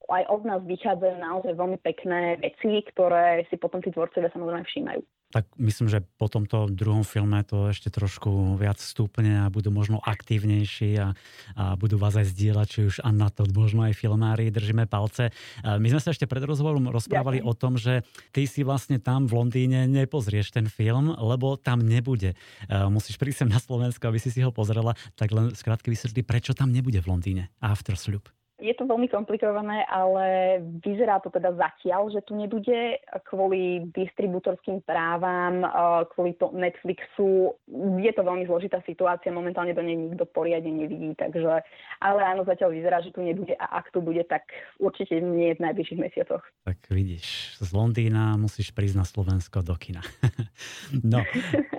aj 0.06 0.22
od 0.30 0.42
nás 0.46 0.62
vychádzajú 0.62 1.16
naozaj 1.18 1.52
veľmi 1.58 1.78
pekné 1.82 2.38
veci, 2.38 2.86
ktoré 2.94 3.42
si 3.50 3.58
potom 3.58 3.82
tí 3.82 3.90
tvorcovia 3.90 4.30
samozrejme 4.30 4.62
všímajú 4.62 5.02
tak 5.32 5.48
myslím, 5.56 5.88
že 5.88 6.04
po 6.20 6.28
tomto 6.28 6.68
druhom 6.68 7.02
filme 7.02 7.40
to 7.48 7.72
ešte 7.72 7.88
trošku 7.88 8.60
viac 8.60 8.76
stúpne 8.76 9.42
a 9.42 9.50
budú 9.50 9.72
možno 9.72 9.96
aktívnejší 10.04 11.00
a, 11.00 11.16
a 11.56 11.64
budú 11.80 11.96
vás 11.96 12.12
aj 12.20 12.28
zdieľať, 12.36 12.66
či 12.68 12.80
už 12.92 12.96
Anna 13.00 13.32
to, 13.32 13.48
možno 13.48 13.88
aj 13.88 13.96
filmári, 13.96 14.52
držíme 14.52 14.84
palce. 14.84 15.32
My 15.64 15.88
sme 15.88 16.00
sa 16.04 16.12
ešte 16.12 16.28
pred 16.28 16.44
rozhovorom 16.44 16.92
rozprávali 16.92 17.40
Ďakujem. 17.40 17.56
o 17.56 17.58
tom, 17.58 17.72
že 17.80 18.04
ty 18.36 18.44
si 18.44 18.60
vlastne 18.60 19.00
tam 19.00 19.24
v 19.24 19.40
Londýne 19.40 19.88
nepozrieš 19.88 20.52
ten 20.52 20.68
film, 20.68 21.16
lebo 21.16 21.56
tam 21.56 21.80
nebude. 21.80 22.36
Musíš 22.68 23.16
prísť 23.16 23.48
sem 23.48 23.48
na 23.48 23.62
Slovensko, 23.62 24.04
aby 24.12 24.20
si 24.20 24.28
si 24.28 24.44
ho 24.44 24.52
pozrela, 24.52 24.92
tak 25.16 25.32
len 25.32 25.56
skrátke 25.56 25.88
vysvetli, 25.88 26.20
prečo 26.20 26.52
tam 26.52 26.68
nebude 26.68 27.00
v 27.00 27.08
Londýne 27.08 27.48
After 27.64 27.96
Sloop. 27.96 28.41
Je 28.62 28.70
to 28.78 28.86
veľmi 28.86 29.10
komplikované, 29.10 29.82
ale 29.90 30.58
vyzerá 30.86 31.18
to 31.18 31.34
teda 31.34 31.50
zatiaľ, 31.58 32.14
že 32.14 32.22
tu 32.22 32.38
nebude 32.38 33.02
kvôli 33.26 33.90
distribútorským 33.90 34.86
právam, 34.86 35.66
kvôli 36.14 36.38
to 36.38 36.54
Netflixu. 36.54 37.58
Je 37.98 38.12
to 38.14 38.22
veľmi 38.22 38.46
zložitá 38.46 38.78
situácia, 38.86 39.34
momentálne 39.34 39.74
do 39.74 39.82
nej 39.82 39.98
nikto 39.98 40.30
poriadne 40.30 40.70
nevidí, 40.70 41.18
takže 41.18 41.66
ale 41.98 42.20
áno, 42.22 42.46
zatiaľ 42.46 42.70
vyzerá, 42.70 43.02
že 43.02 43.10
tu 43.10 43.26
nebude 43.26 43.58
a 43.58 43.82
ak 43.82 43.90
tu 43.90 43.98
bude, 43.98 44.22
tak 44.30 44.46
určite 44.78 45.18
nie 45.18 45.58
v 45.58 45.62
najbližších 45.66 45.98
mesiacoch. 45.98 46.46
Tak 46.62 46.86
vidíš, 46.86 47.58
z 47.58 47.70
Londýna 47.74 48.38
musíš 48.38 48.70
prísť 48.70 48.94
na 48.94 49.06
Slovensko 49.06 49.66
do 49.66 49.74
kina. 49.74 50.06
no, 51.02 51.26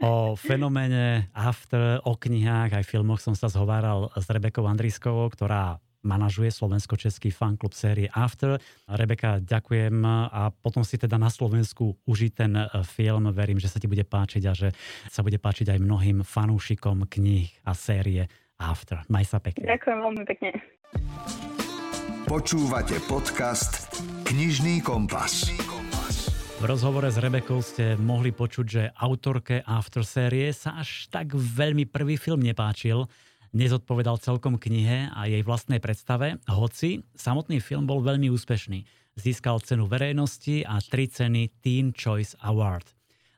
o 0.04 0.36
fenoméne 0.36 1.32
After, 1.32 2.04
o 2.04 2.20
knihách 2.20 2.76
aj 2.76 2.84
filmoch 2.84 3.24
som 3.24 3.32
sa 3.32 3.48
zhováral 3.48 4.12
s 4.20 4.28
Rebekou 4.28 4.68
Andriskovou, 4.68 5.32
ktorá 5.32 5.80
manažuje 6.04 6.52
slovensko-český 6.52 7.32
fanklub 7.32 7.72
série 7.74 8.12
After. 8.12 8.60
Rebeka, 8.86 9.40
ďakujem 9.40 10.04
a 10.06 10.52
potom 10.52 10.84
si 10.84 11.00
teda 11.00 11.16
na 11.16 11.32
Slovensku 11.32 11.98
užiť 12.06 12.32
ten 12.36 12.54
e, 12.54 12.68
film. 12.84 13.32
Verím, 13.32 13.58
že 13.58 13.72
sa 13.72 13.80
ti 13.80 13.88
bude 13.88 14.04
páčiť 14.04 14.44
a 14.46 14.54
že 14.54 14.76
sa 15.10 15.24
bude 15.24 15.40
páčiť 15.40 15.74
aj 15.74 15.80
mnohým 15.80 16.22
fanúšikom 16.22 17.08
kníh 17.08 17.50
a 17.64 17.72
série 17.74 18.28
After. 18.60 19.02
Maj 19.10 19.32
sa 19.32 19.40
pekne. 19.40 19.66
Ďakujem 19.66 19.98
veľmi 19.98 20.24
pekne. 20.28 20.52
Počúvate 22.28 23.00
podcast 23.08 24.00
Knižný 24.24 24.80
kompas. 24.80 25.52
V 26.64 26.72
rozhovore 26.72 27.12
s 27.12 27.20
Rebekou 27.20 27.60
ste 27.60 28.00
mohli 28.00 28.32
počuť, 28.32 28.66
že 28.66 28.84
autorke 28.96 29.60
After 29.68 30.08
série 30.08 30.48
sa 30.56 30.80
až 30.80 31.12
tak 31.12 31.36
veľmi 31.36 31.84
prvý 31.92 32.16
film 32.16 32.40
nepáčil 32.40 33.04
nezodpovedal 33.54 34.18
celkom 34.20 34.58
knihe 34.58 35.14
a 35.14 35.30
jej 35.30 35.46
vlastnej 35.46 35.78
predstave, 35.78 36.42
hoci 36.50 37.06
samotný 37.14 37.62
film 37.62 37.86
bol 37.86 38.02
veľmi 38.02 38.28
úspešný. 38.34 38.84
Získal 39.14 39.62
cenu 39.62 39.86
verejnosti 39.86 40.66
a 40.66 40.82
tri 40.82 41.06
ceny 41.06 41.54
Teen 41.62 41.94
Choice 41.94 42.34
Award. 42.42 42.90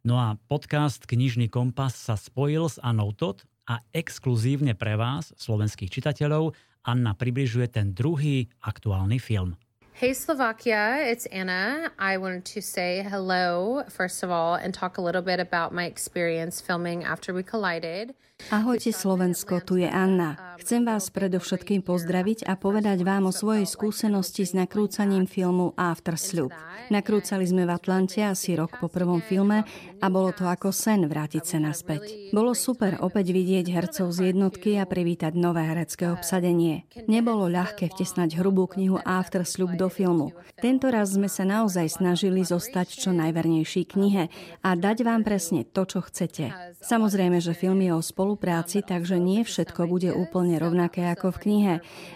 No 0.08 0.16
a 0.16 0.40
podcast 0.48 1.04
Knižný 1.04 1.52
kompas 1.52 2.00
sa 2.00 2.16
spojil 2.16 2.72
s 2.72 2.80
Annou 2.80 3.12
Todd 3.12 3.44
a 3.68 3.84
exkluzívne 3.92 4.72
pre 4.78 4.96
vás, 4.96 5.36
slovenských 5.36 5.92
čitateľov, 5.92 6.56
Anna 6.86 7.18
približuje 7.18 7.68
ten 7.68 7.92
druhý 7.92 8.48
aktuálny 8.62 9.18
film. 9.18 9.58
Hey 9.98 10.12
Slovakia, 10.12 11.08
it's 11.08 11.26
Anna. 11.28 11.90
I 11.98 12.18
wanted 12.18 12.44
to 12.44 12.62
say 12.62 13.02
hello, 13.02 13.86
first 13.88 14.24
of 14.24 14.30
all, 14.30 14.56
and 14.56 14.74
talk 14.74 14.98
a 14.98 15.02
little 15.02 15.22
bit 15.22 15.40
about 15.40 15.74
my 15.74 15.86
experience 15.86 16.60
filming 16.60 17.06
After 17.06 17.34
We 17.34 17.44
Collided. 17.44 18.14
Ahojte 18.52 18.92
Slovensko, 18.92 19.66
tu 19.66 19.78
je 19.78 19.88
Anna. 19.88 20.36
Chcem 20.66 20.82
vás 20.82 21.14
predovšetkým 21.14 21.86
pozdraviť 21.86 22.50
a 22.50 22.58
povedať 22.58 23.06
vám 23.06 23.30
o 23.30 23.32
svojej 23.32 23.70
skúsenosti 23.70 24.50
s 24.50 24.58
nakrúcaním 24.58 25.30
filmu 25.30 25.78
After 25.78 26.18
Sloop. 26.18 26.50
Nakrúcali 26.90 27.46
sme 27.46 27.70
v 27.70 27.74
Atlante 27.78 28.26
asi 28.26 28.58
rok 28.58 28.82
po 28.82 28.90
prvom 28.90 29.22
filme 29.22 29.62
a 30.02 30.06
bolo 30.10 30.34
to 30.34 30.50
ako 30.50 30.74
sen 30.74 31.06
vrátiť 31.06 31.46
sa 31.46 31.62
naspäť. 31.62 32.34
Bolo 32.34 32.58
super 32.58 32.98
opäť 32.98 33.30
vidieť 33.30 33.70
hercov 33.70 34.10
z 34.10 34.34
jednotky 34.34 34.82
a 34.82 34.90
privítať 34.90 35.38
nové 35.38 35.70
herecké 35.70 36.10
obsadenie. 36.10 36.90
Nebolo 37.06 37.46
ľahké 37.46 37.94
vtesnať 37.94 38.34
hrubú 38.42 38.66
knihu 38.66 38.98
After 39.06 39.46
Sloop 39.46 39.78
do 39.78 39.86
filmu. 39.86 40.34
Tento 40.58 40.90
raz 40.90 41.14
sme 41.14 41.30
sa 41.30 41.46
naozaj 41.46 42.02
snažili 42.02 42.42
zostať 42.42 42.90
čo 42.90 43.14
najvernejší 43.14 43.86
knihe 43.86 44.34
a 44.66 44.70
dať 44.74 45.06
vám 45.06 45.22
presne 45.22 45.62
to, 45.62 45.86
čo 45.86 46.02
chcete. 46.02 46.50
Samozrejme, 46.82 47.38
že 47.38 47.54
film 47.54 47.86
je 47.86 47.94
o 47.94 48.02
spolu 48.02 48.26
spolupráci, 48.26 48.82
takže 48.82 49.22
nie 49.22 49.46
všetko 49.46 49.86
bude 49.86 50.10
úplne 50.10 50.55
rovnaké 50.60 51.06
ako 51.08 51.32
v 51.36 51.42
knihe. 51.48 51.76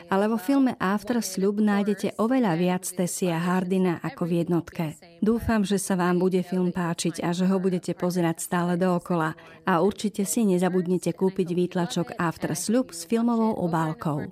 Ale 0.10 0.26
vo 0.28 0.42
filme 0.42 0.74
After 0.82 1.22
Sľub 1.22 1.62
nájdete 1.62 2.18
oveľa 2.18 2.54
viac 2.58 2.84
Tessia 2.90 3.38
Hardina 3.38 4.02
ako 4.02 4.26
v 4.26 4.32
jednotke. 4.44 4.98
Dúfam, 5.22 5.62
že 5.62 5.78
sa 5.78 5.94
vám 6.00 6.18
bude 6.18 6.42
film 6.42 6.74
páčiť 6.74 7.22
a 7.22 7.36
že 7.36 7.46
ho 7.46 7.58
budete 7.62 7.94
pozerať 7.94 8.42
stále 8.42 8.74
dookola. 8.76 9.38
A 9.70 9.84
určite 9.86 10.26
si 10.26 10.44
nezabudnite 10.48 11.14
kúpiť 11.14 11.48
výtlačok 11.54 12.18
After 12.18 12.58
Sľub 12.58 12.92
s 12.92 13.06
filmovou 13.06 13.56
obálkou. 13.62 14.28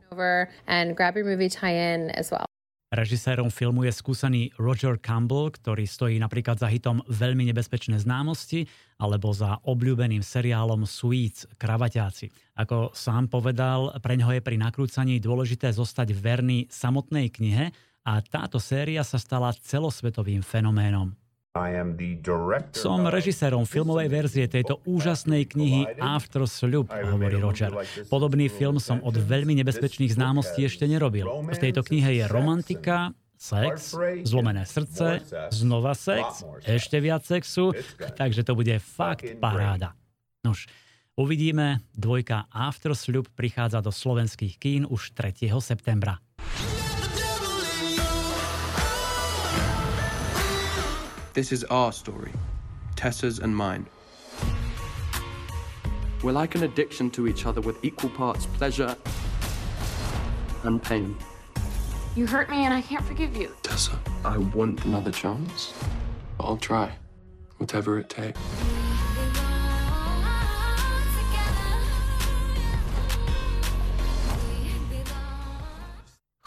Režisérom 2.87 3.51
filmu 3.51 3.83
je 3.83 3.91
skúsený 3.91 4.55
Roger 4.55 4.95
Campbell, 4.95 5.51
ktorý 5.51 5.83
stojí 5.83 6.15
napríklad 6.23 6.55
za 6.55 6.71
hitom 6.71 7.03
Veľmi 7.11 7.43
nebezpečné 7.51 7.99
známosti 7.99 8.63
alebo 8.95 9.35
za 9.35 9.59
obľúbeným 9.67 10.23
seriálom 10.23 10.87
Suits, 10.87 11.43
Kravaťáci. 11.59 12.31
Ako 12.55 12.95
sám 12.95 13.27
povedal, 13.27 13.91
pre 13.99 14.15
ňoho 14.15 14.39
je 14.39 14.41
pri 14.41 14.55
nakrúcaní 14.55 15.19
dôležité 15.19 15.67
zostať 15.75 16.15
verný 16.15 16.71
samotnej 16.71 17.27
knihe 17.27 17.75
a 18.07 18.23
táto 18.23 18.55
séria 18.55 19.03
sa 19.03 19.19
stala 19.19 19.51
celosvetovým 19.51 20.39
fenoménom. 20.39 21.11
Som 22.73 23.07
režisérom 23.09 23.65
filmovej 23.65 24.07
verzie 24.07 24.45
tejto 24.45 24.79
úžasnej 24.85 25.49
knihy 25.49 25.97
After 25.97 26.45
Sloop, 26.45 26.91
hovorí 26.91 27.37
Roger. 27.41 27.73
Podobný 28.07 28.47
film 28.47 28.77
som 28.77 29.01
od 29.01 29.17
veľmi 29.17 29.57
nebezpečných 29.61 30.13
známostí 30.13 30.63
ešte 30.65 30.85
nerobil. 30.85 31.25
V 31.27 31.57
tejto 31.57 31.81
knihe 31.83 32.21
je 32.21 32.23
romantika, 32.29 33.11
sex, 33.37 33.93
zlomené 34.25 34.65
srdce, 34.65 35.21
znova 35.53 35.93
sex, 35.93 36.41
ešte 36.65 36.97
viac 36.97 37.21
sexu, 37.23 37.71
takže 38.17 38.41
to 38.41 38.57
bude 38.57 38.73
fakt 38.81 39.37
paráda. 39.37 39.93
Nož, 40.41 40.65
uvidíme, 41.13 41.85
dvojka 41.93 42.49
After 42.49 42.97
Sloop 42.97 43.29
prichádza 43.37 43.81
do 43.81 43.93
slovenských 43.93 44.57
kín 44.57 44.83
už 44.89 45.13
3. 45.13 45.53
septembra. 45.61 46.17
This 51.37 51.51
is 51.51 51.63
our 51.65 51.91
story, 51.91 52.31
Tessa's 52.95 53.37
and 53.37 53.55
mine. 53.55 53.85
We're 56.23 56.31
like 56.31 56.55
an 56.55 56.63
addiction 56.63 57.11
to 57.11 57.27
each 57.27 57.45
other 57.45 57.61
with 57.61 57.77
equal 57.85 58.09
parts 58.09 58.47
pleasure 58.47 58.97
and 60.63 60.81
pain. 60.81 61.15
You 62.15 62.25
hurt 62.25 62.49
me 62.49 62.65
and 62.65 62.73
I 62.73 62.81
can't 62.81 63.05
forgive 63.05 63.37
you. 63.37 63.55
Tessa, 63.61 63.99
I 64.25 64.39
want 64.39 64.83
another 64.85 65.11
chance. 65.11 65.75
I'll 66.39 66.57
try. 66.57 66.91
Whatever 67.59 67.99
it 67.99 68.09
takes. 68.09 68.39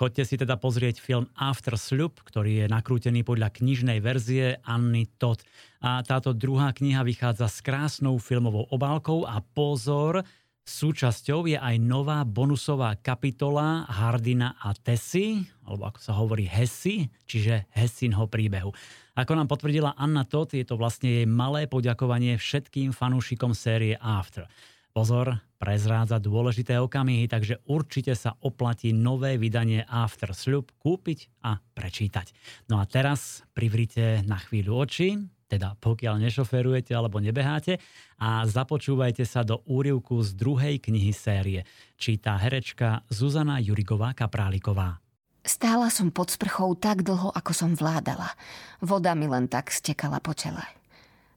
Chodte 0.00 0.24
si 0.24 0.40
teda 0.40 0.56
pozrieť 0.56 0.96
film 0.96 1.28
After 1.36 1.76
Sloop, 1.76 2.24
ktorý 2.24 2.64
je 2.64 2.66
nakrútený 2.72 3.20
podľa 3.20 3.52
knižnej 3.52 4.00
verzie 4.00 4.56
Anny 4.64 5.04
Todd. 5.20 5.44
A 5.84 6.00
táto 6.00 6.32
druhá 6.32 6.72
kniha 6.72 7.04
vychádza 7.04 7.52
s 7.52 7.60
krásnou 7.60 8.16
filmovou 8.16 8.64
obálkou 8.72 9.28
a 9.28 9.44
pozor, 9.44 10.24
súčasťou 10.64 11.52
je 11.52 11.60
aj 11.60 11.76
nová 11.84 12.24
bonusová 12.24 12.96
kapitola 12.96 13.84
Hardina 13.92 14.56
a 14.64 14.72
Tessy, 14.72 15.44
alebo 15.68 15.92
ako 15.92 16.00
sa 16.00 16.16
hovorí 16.16 16.48
Hessy, 16.48 17.12
čiže 17.28 17.68
Hessinho 17.76 18.24
príbehu. 18.24 18.72
Ako 19.20 19.36
nám 19.36 19.52
potvrdila 19.52 20.00
Anna 20.00 20.24
Todd, 20.24 20.56
je 20.56 20.64
to 20.64 20.80
vlastne 20.80 21.12
jej 21.12 21.26
malé 21.28 21.68
poďakovanie 21.68 22.40
všetkým 22.40 22.96
fanúšikom 22.96 23.52
série 23.52 24.00
After. 24.00 24.48
Pozor, 24.90 25.38
prezrádza 25.62 26.18
dôležité 26.18 26.74
okamihy, 26.82 27.30
takže 27.30 27.62
určite 27.70 28.18
sa 28.18 28.34
oplatí 28.42 28.90
nové 28.90 29.38
vydanie 29.38 29.86
After 29.86 30.34
Sloop 30.34 30.74
kúpiť 30.82 31.46
a 31.46 31.62
prečítať. 31.62 32.34
No 32.66 32.82
a 32.82 32.90
teraz 32.90 33.46
privrite 33.54 34.26
na 34.26 34.34
chvíľu 34.42 34.82
oči, 34.82 35.14
teda 35.46 35.78
pokiaľ 35.78 36.26
nešoferujete 36.26 36.90
alebo 36.90 37.22
nebeháte 37.22 37.78
a 38.18 38.42
započúvajte 38.46 39.22
sa 39.22 39.46
do 39.46 39.62
úrivku 39.66 40.22
z 40.26 40.34
druhej 40.34 40.82
knihy 40.82 41.14
série. 41.14 41.62
Číta 41.94 42.34
herečka 42.38 43.06
Zuzana 43.10 43.62
Jurigová 43.62 44.10
Kapráliková. 44.14 44.98
Stála 45.46 45.86
som 45.90 46.10
pod 46.10 46.34
sprchou 46.34 46.74
tak 46.74 47.06
dlho, 47.06 47.30
ako 47.30 47.52
som 47.54 47.70
vládala. 47.78 48.34
Voda 48.82 49.14
mi 49.14 49.30
len 49.30 49.46
tak 49.46 49.70
stekala 49.70 50.18
po 50.18 50.34
čele. 50.36 50.79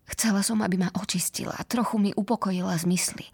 Chcela 0.04 0.44
som, 0.44 0.60
aby 0.60 0.76
ma 0.80 0.90
očistila, 0.96 1.56
trochu 1.68 1.96
mi 2.00 2.12
upokojila 2.12 2.76
zmysly. 2.76 3.28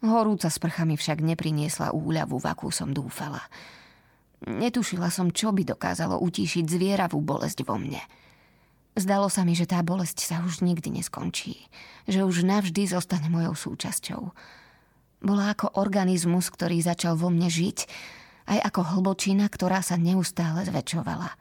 Horúca 0.00 0.48
sprcha 0.48 0.88
mi 0.88 0.96
však 0.96 1.20
nepriniesla 1.20 1.92
úľavu, 1.92 2.40
v 2.40 2.46
akú 2.48 2.68
som 2.72 2.92
dúfala. 2.92 3.40
Netušila 4.48 5.12
som, 5.12 5.28
čo 5.28 5.52
by 5.52 5.68
dokázalo 5.68 6.16
utíšiť 6.16 6.64
zvieravú 6.64 7.20
bolesť 7.20 7.68
vo 7.68 7.76
mne. 7.76 8.00
Zdalo 8.96 9.28
sa 9.28 9.44
mi, 9.44 9.52
že 9.52 9.68
tá 9.68 9.84
bolesť 9.84 10.24
sa 10.24 10.40
už 10.40 10.64
nikdy 10.64 11.00
neskončí, 11.00 11.68
že 12.08 12.24
už 12.24 12.48
navždy 12.48 12.88
zostane 12.88 13.28
mojou 13.28 13.52
súčasťou. 13.52 14.22
Bola 15.20 15.52
ako 15.52 15.76
organizmus, 15.76 16.48
ktorý 16.48 16.80
začal 16.80 17.14
vo 17.20 17.28
mne 17.28 17.52
žiť, 17.52 17.78
aj 18.48 18.58
ako 18.72 18.80
hlbočina, 18.96 19.46
ktorá 19.52 19.84
sa 19.84 20.00
neustále 20.00 20.64
zväčšovala. 20.64 21.36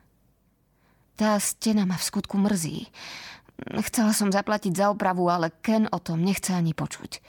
Tá 1.16 1.36
stena 1.40 1.88
ma 1.88 1.96
v 1.96 2.06
skutku 2.06 2.36
mrzí. 2.36 2.92
Chcela 3.60 4.16
som 4.16 4.32
zaplatiť 4.32 4.72
za 4.72 4.86
opravu, 4.92 5.28
ale 5.28 5.52
Ken 5.60 5.90
o 5.92 6.00
tom 6.00 6.24
nechce 6.24 6.56
ani 6.56 6.72
počuť. 6.72 7.20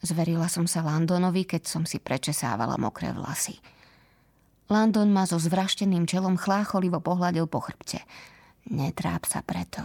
Zverila 0.00 0.48
som 0.48 0.64
sa 0.64 0.80
Landonovi, 0.84 1.44
keď 1.44 1.68
som 1.68 1.82
si 1.84 2.00
prečesávala 2.00 2.80
mokré 2.80 3.12
vlasy. 3.12 3.60
Landon 4.70 5.10
ma 5.12 5.26
so 5.26 5.36
zvrašteným 5.36 6.06
čelom 6.06 6.40
chlácholivo 6.40 7.02
pohľadil 7.02 7.50
po 7.50 7.60
chrbte. 7.60 8.00
Netráp 8.70 9.26
sa 9.26 9.42
preto. 9.44 9.82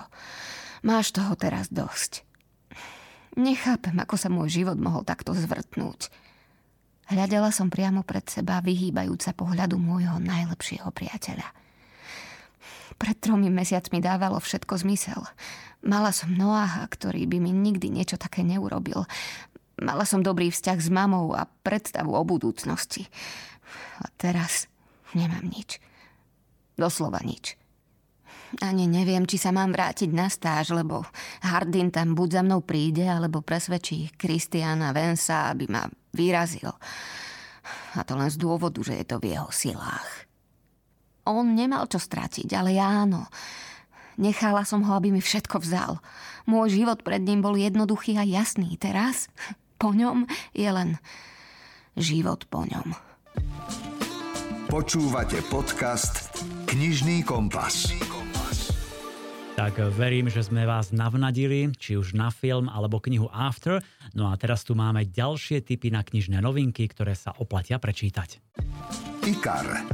Máš 0.85 1.12
toho 1.12 1.33
teraz 1.35 1.71
dosť. 1.74 2.21
Nechápem, 3.35 3.97
ako 4.00 4.15
sa 4.15 4.31
môj 4.31 4.63
život 4.63 4.79
mohol 4.79 5.03
takto 5.03 5.35
zvrtnúť. 5.35 6.13
Hľadela 7.12 7.51
som 7.51 7.67
priamo 7.67 8.05
pred 8.07 8.24
seba, 8.29 8.63
vyhýbajúca 8.63 9.35
pohľadu 9.35 9.75
môjho 9.75 10.21
najlepšieho 10.21 10.88
priateľa– 10.95 11.47
pred 12.96 13.18
tromi 13.20 13.52
mesiacmi 13.52 14.00
dávalo 14.00 14.40
všetko 14.40 14.82
zmysel. 14.82 15.22
Mala 15.86 16.10
som 16.10 16.34
Noáha, 16.34 16.88
ktorý 16.90 17.30
by 17.30 17.38
mi 17.38 17.52
nikdy 17.54 17.94
niečo 17.94 18.18
také 18.18 18.42
neurobil. 18.42 19.06
Mala 19.78 20.08
som 20.08 20.24
dobrý 20.24 20.50
vzťah 20.50 20.80
s 20.80 20.90
mamou 20.90 21.36
a 21.36 21.46
predstavu 21.46 22.16
o 22.16 22.24
budúcnosti. 22.24 23.06
A 24.00 24.08
teraz 24.16 24.72
nemám 25.14 25.44
nič. 25.46 25.78
Doslova 26.80 27.20
nič. 27.22 27.60
Ani 28.64 28.88
neviem, 28.88 29.28
či 29.28 29.36
sa 29.36 29.52
mám 29.52 29.75
vrátiť 29.75 30.10
na 30.16 30.32
stáž, 30.32 30.72
lebo 30.72 31.04
Hardin 31.44 31.92
tam 31.92 32.16
buď 32.16 32.30
za 32.40 32.42
mnou 32.46 32.64
príde, 32.64 33.04
alebo 33.04 33.44
presvedčí 33.44 34.16
Kristiana 34.16 34.96
Vensa, 34.96 35.52
aby 35.52 35.68
ma 35.68 35.84
vyrazil. 36.16 36.72
A 38.00 38.04
to 38.08 38.16
len 38.16 38.32
z 38.32 38.40
dôvodu, 38.40 38.79
že 38.79 38.96
je 38.96 39.05
to 39.08 39.20
v 39.20 39.36
jeho 39.36 39.50
silách. 39.51 40.08
On 41.25 41.46
nemal 41.46 41.90
čo 41.90 41.98
strátiť, 41.98 42.53
ale 42.53 42.77
ja 42.77 43.05
áno. 43.05 43.25
Nechala 44.16 44.64
som 44.64 44.85
ho, 44.85 44.96
aby 44.96 45.11
mi 45.11 45.20
všetko 45.20 45.59
vzal. 45.59 46.00
Môj 46.48 46.79
život 46.79 47.03
pred 47.03 47.20
ním 47.20 47.44
bol 47.44 47.57
jednoduchý 47.57 48.16
a 48.16 48.24
jasný. 48.24 48.77
Teraz 48.79 49.27
po 49.75 49.92
ňom 49.92 50.29
je 50.55 50.70
len 50.70 51.01
život 51.98 52.48
po 52.48 52.64
ňom. 52.64 52.96
Počúvate 54.72 55.44
podcast 55.51 56.31
Knižný 56.70 57.25
kompas. 57.27 57.92
Tak 59.55 59.79
verím, 59.96 60.27
že 60.27 60.44
sme 60.44 60.68
vás 60.68 60.92
navnadili, 60.92 61.72
či 61.79 61.96
už 61.96 62.11
na 62.11 62.27
film 62.27 62.68
alebo 62.68 63.00
knihu 63.00 63.31
After. 63.31 63.79
No 64.11 64.27
a 64.27 64.35
teraz 64.35 64.68
tu 64.68 64.75
máme 64.75 65.07
ďalšie 65.07 65.64
typy 65.64 65.88
na 65.96 66.03
knižné 66.03 66.44
novinky, 66.44 66.83
ktoré 66.92 67.16
sa 67.16 67.31
oplatia 67.40 67.79
prečítať. 67.79 68.44
IKAR. 69.24 69.88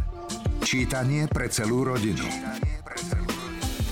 Čítanie 0.61 1.25
pre 1.25 1.49
celú 1.49 1.81
rodinu. 1.83 2.21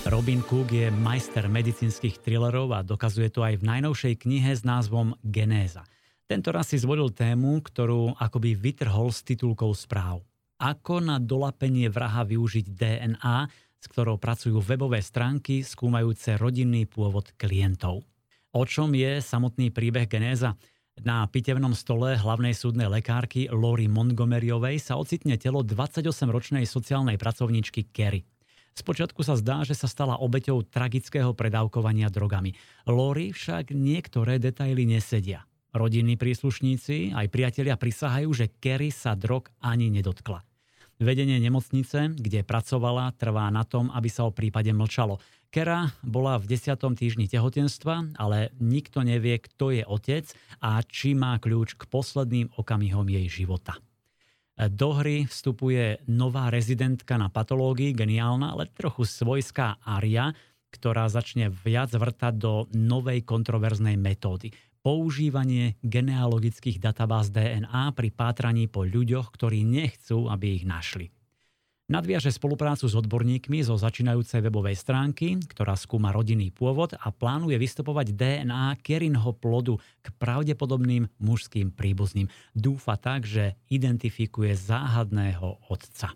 Robin 0.06 0.40
Cook 0.46 0.70
je 0.70 0.90
majster 0.90 1.50
medicínskych 1.50 2.22
thrillerov 2.22 2.70
a 2.74 2.86
dokazuje 2.86 3.30
to 3.30 3.42
aj 3.42 3.58
v 3.58 3.66
najnovšej 3.66 4.14
knihe 4.26 4.54
s 4.54 4.62
názvom 4.62 5.18
Genéza. 5.22 5.82
Tento 6.30 6.54
raz 6.54 6.70
si 6.70 6.78
zvolil 6.78 7.10
tému, 7.10 7.58
ktorú 7.62 8.14
akoby 8.14 8.54
vytrhol 8.54 9.10
s 9.10 9.26
titulkou 9.26 9.74
správ. 9.74 10.22
Ako 10.62 11.02
na 11.02 11.18
dolapenie 11.18 11.90
vraha 11.90 12.22
využiť 12.22 12.66
DNA, 12.70 13.38
s 13.80 13.86
ktorou 13.90 14.20
pracujú 14.20 14.62
webové 14.62 15.02
stránky 15.02 15.66
skúmajúce 15.66 16.38
rodinný 16.38 16.86
pôvod 16.86 17.34
klientov. 17.34 18.06
O 18.50 18.62
čom 18.66 18.94
je 18.94 19.18
samotný 19.18 19.70
príbeh 19.74 20.10
Genéza? 20.10 20.58
Na 21.00 21.24
pitevnom 21.24 21.72
stole 21.72 22.12
hlavnej 22.12 22.52
súdnej 22.52 22.84
lekárky 22.84 23.48
Lori 23.48 23.88
Montgomeryovej 23.88 24.84
sa 24.84 25.00
ocitne 25.00 25.40
telo 25.40 25.64
28-ročnej 25.64 26.68
sociálnej 26.68 27.16
pracovníčky 27.16 27.88
Kerry. 27.88 28.28
Spočiatku 28.76 29.24
sa 29.24 29.32
zdá, 29.32 29.64
že 29.64 29.72
sa 29.72 29.88
stala 29.88 30.20
obeťou 30.20 30.60
tragického 30.68 31.32
predávkovania 31.32 32.12
drogami. 32.12 32.52
Lori 32.84 33.32
však 33.32 33.72
niektoré 33.72 34.36
detaily 34.36 34.84
nesedia. 34.84 35.48
Rodinní 35.72 36.20
príslušníci 36.20 37.16
aj 37.16 37.32
priatelia 37.32 37.80
prisahajú, 37.80 38.36
že 38.36 38.52
Kerry 38.60 38.92
sa 38.92 39.16
drog 39.16 39.48
ani 39.64 39.88
nedotkla. 39.88 40.44
Vedenie 41.00 41.40
nemocnice, 41.40 42.12
kde 42.12 42.44
pracovala, 42.44 43.16
trvá 43.16 43.48
na 43.48 43.64
tom, 43.64 43.88
aby 43.88 44.12
sa 44.12 44.28
o 44.28 44.36
prípade 44.36 44.68
mlčalo. 44.68 45.16
Kera 45.50 45.90
bola 46.06 46.38
v 46.38 46.46
10. 46.54 46.78
týždni 46.94 47.26
tehotenstva, 47.26 48.14
ale 48.14 48.54
nikto 48.62 49.02
nevie, 49.02 49.42
kto 49.42 49.74
je 49.74 49.82
otec 49.82 50.30
a 50.62 50.78
či 50.86 51.18
má 51.18 51.42
kľúč 51.42 51.74
k 51.74 51.90
posledným 51.90 52.54
okamihom 52.54 53.02
jej 53.10 53.26
života. 53.42 53.74
Do 54.54 54.94
hry 54.94 55.26
vstupuje 55.26 56.06
nová 56.06 56.54
rezidentka 56.54 57.18
na 57.18 57.34
patológii, 57.34 57.98
geniálna, 57.98 58.54
ale 58.54 58.70
trochu 58.70 59.02
svojská 59.02 59.82
Aria, 59.82 60.30
ktorá 60.70 61.10
začne 61.10 61.50
viac 61.50 61.90
vrtať 61.90 62.34
do 62.38 62.70
novej 62.70 63.26
kontroverznej 63.26 63.98
metódy 63.98 64.54
používanie 64.86 65.76
genealogických 65.82 66.78
databáz 66.78 67.28
DNA 67.34 67.90
pri 67.92 68.08
pátraní 68.14 68.70
po 68.70 68.86
ľuďoch, 68.86 69.34
ktorí 69.34 69.66
nechcú, 69.66 70.30
aby 70.30 70.62
ich 70.62 70.64
našli. 70.64 71.10
Nadviaže 71.90 72.30
spoluprácu 72.30 72.86
s 72.86 72.94
odborníkmi 72.94 73.66
zo 73.66 73.74
začínajúcej 73.74 74.46
webovej 74.46 74.78
stránky, 74.78 75.42
ktorá 75.42 75.74
skúma 75.74 76.14
rodinný 76.14 76.54
pôvod 76.54 76.94
a 76.94 77.10
plánuje 77.10 77.58
vystupovať 77.58 78.14
DNA 78.14 78.78
Kerinho 78.78 79.34
plodu 79.34 79.74
k 79.98 80.14
pravdepodobným 80.14 81.10
mužským 81.18 81.74
príbuzným. 81.74 82.30
Dúfa 82.54 82.94
tak, 82.94 83.26
že 83.26 83.58
identifikuje 83.74 84.54
záhadného 84.54 85.66
otca. 85.66 86.14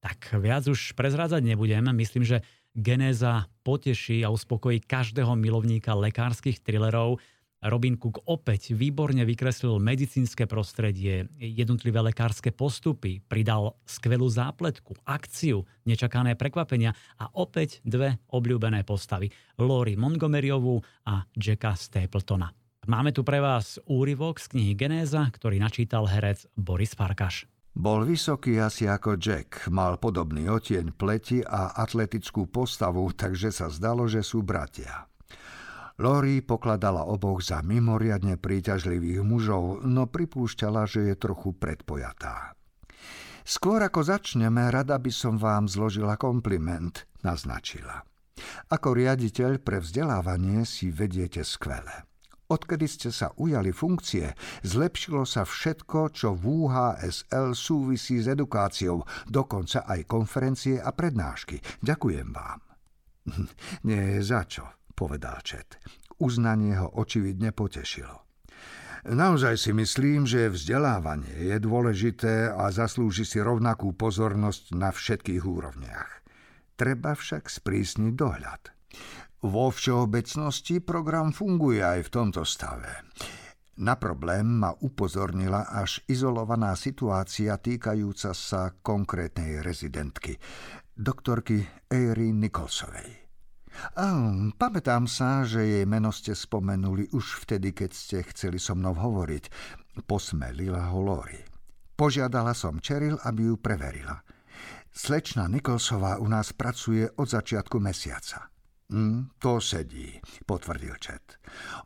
Tak 0.00 0.40
viac 0.40 0.64
už 0.64 0.96
prezrádzať 0.96 1.44
nebudem. 1.44 1.84
Myslím, 1.92 2.24
že 2.24 2.40
genéza 2.72 3.44
poteší 3.60 4.24
a 4.24 4.32
uspokojí 4.32 4.80
každého 4.80 5.36
milovníka 5.36 5.92
lekárskych 6.00 6.64
thrillerov, 6.64 7.20
Robin 7.60 8.00
Cook 8.00 8.24
opäť 8.24 8.72
výborne 8.72 9.20
vykreslil 9.28 9.76
medicínske 9.84 10.48
prostredie, 10.48 11.28
jednotlivé 11.36 12.00
lekárske 12.00 12.56
postupy, 12.56 13.20
pridal 13.20 13.76
skvelú 13.84 14.32
zápletku, 14.32 14.96
akciu, 15.04 15.68
nečakané 15.84 16.40
prekvapenia 16.40 16.96
a 17.20 17.28
opäť 17.36 17.84
dve 17.84 18.16
obľúbené 18.32 18.80
postavy, 18.88 19.28
Lori 19.60 19.92
Montgomeryovú 20.00 20.80
a 21.04 21.20
Jacka 21.36 21.76
Stapletona. 21.76 22.48
Máme 22.88 23.12
tu 23.12 23.20
pre 23.20 23.44
vás 23.44 23.76
úryvok 23.84 24.40
z 24.40 24.56
knihy 24.56 24.72
Genéza, 24.72 25.28
ktorý 25.28 25.60
načítal 25.60 26.08
herec 26.08 26.48
Boris 26.56 26.96
Farkaš. 26.96 27.44
Bol 27.76 28.08
vysoký 28.08 28.56
asi 28.56 28.88
ako 28.88 29.20
Jack, 29.20 29.68
mal 29.68 30.00
podobný 30.00 30.48
otieň 30.48 30.96
pleti 30.96 31.44
a 31.44 31.76
atletickú 31.76 32.48
postavu, 32.48 33.12
takže 33.12 33.52
sa 33.52 33.68
zdalo, 33.68 34.08
že 34.08 34.24
sú 34.24 34.40
bratia. 34.40 35.06
Lori 36.00 36.40
pokladala 36.40 37.04
oboch 37.04 37.44
za 37.44 37.60
mimoriadne 37.60 38.40
príťažlivých 38.40 39.20
mužov, 39.20 39.84
no 39.84 40.08
pripúšťala, 40.08 40.88
že 40.88 41.12
je 41.12 41.14
trochu 41.20 41.52
predpojatá. 41.52 42.56
Skôr 43.44 43.84
ako 43.84 44.08
začneme, 44.08 44.72
rada 44.72 44.96
by 44.96 45.12
som 45.12 45.36
vám 45.36 45.68
zložila 45.68 46.16
kompliment, 46.16 47.04
naznačila. 47.20 48.00
Ako 48.72 48.96
riaditeľ 48.96 49.60
pre 49.60 49.84
vzdelávanie 49.84 50.64
si 50.64 50.88
vediete 50.88 51.44
skvele. 51.44 52.08
Odkedy 52.48 52.88
ste 52.88 53.12
sa 53.12 53.36
ujali 53.36 53.68
funkcie, 53.68 54.32
zlepšilo 54.64 55.28
sa 55.28 55.44
všetko, 55.44 56.16
čo 56.16 56.32
v 56.32 56.64
UHSL 56.64 57.52
súvisí 57.52 58.24
s 58.24 58.26
edukáciou, 58.32 59.04
dokonca 59.28 59.84
aj 59.84 60.08
konferencie 60.08 60.80
a 60.80 60.96
prednášky. 60.96 61.60
Ďakujem 61.84 62.28
vám. 62.32 62.60
Nie 63.86 64.16
je 64.16 64.20
za 64.24 64.48
čo, 64.48 64.79
povedal 65.00 65.40
Čet. 65.40 65.80
Uznanie 66.20 66.76
ho 66.76 66.92
očividne 67.00 67.56
potešilo. 67.56 68.28
Naozaj 69.08 69.56
si 69.56 69.72
myslím, 69.72 70.28
že 70.28 70.52
vzdelávanie 70.52 71.32
je 71.32 71.56
dôležité 71.56 72.52
a 72.52 72.68
zaslúži 72.68 73.24
si 73.24 73.40
rovnakú 73.40 73.96
pozornosť 73.96 74.76
na 74.76 74.92
všetkých 74.92 75.40
úrovniach. 75.40 76.20
Treba 76.76 77.16
však 77.16 77.48
sprísniť 77.48 78.12
dohľad. 78.12 78.62
Vo 79.40 79.72
všeobecnosti 79.72 80.84
program 80.84 81.32
funguje 81.32 81.80
aj 81.80 82.00
v 82.04 82.12
tomto 82.12 82.44
stave. 82.44 82.92
Na 83.80 83.96
problém 83.96 84.44
ma 84.44 84.76
upozornila 84.76 85.72
až 85.72 86.04
izolovaná 86.04 86.76
situácia 86.76 87.56
týkajúca 87.56 88.36
sa 88.36 88.76
konkrétnej 88.84 89.64
rezidentky, 89.64 90.36
doktorky 90.92 91.64
Eiry 91.88 92.36
Nicholsovej. 92.36 93.19
A, 93.96 94.06
pamätám 94.54 95.08
sa, 95.10 95.42
že 95.42 95.64
jej 95.64 95.84
meno 95.88 96.12
ste 96.12 96.36
spomenuli 96.36 97.10
už 97.12 97.44
vtedy, 97.46 97.72
keď 97.74 97.90
ste 97.90 98.16
chceli 98.30 98.60
so 98.60 98.76
mnou 98.76 98.92
hovoriť. 98.94 99.44
Posmelila 100.06 100.92
ho 100.94 101.00
Lori. 101.02 101.40
Požiadala 101.96 102.56
som 102.56 102.80
Cheryl, 102.80 103.20
aby 103.28 103.52
ju 103.52 103.56
preverila. 103.60 104.24
Slečna 104.90 105.46
Nikolsová 105.46 106.18
u 106.18 106.26
nás 106.26 106.56
pracuje 106.56 107.06
od 107.20 107.28
začiatku 107.28 107.78
mesiaca. 107.78 108.50
Mm, 108.90 109.38
to 109.38 109.62
sedí, 109.62 110.18
potvrdil 110.42 110.98
Čet. 110.98 111.38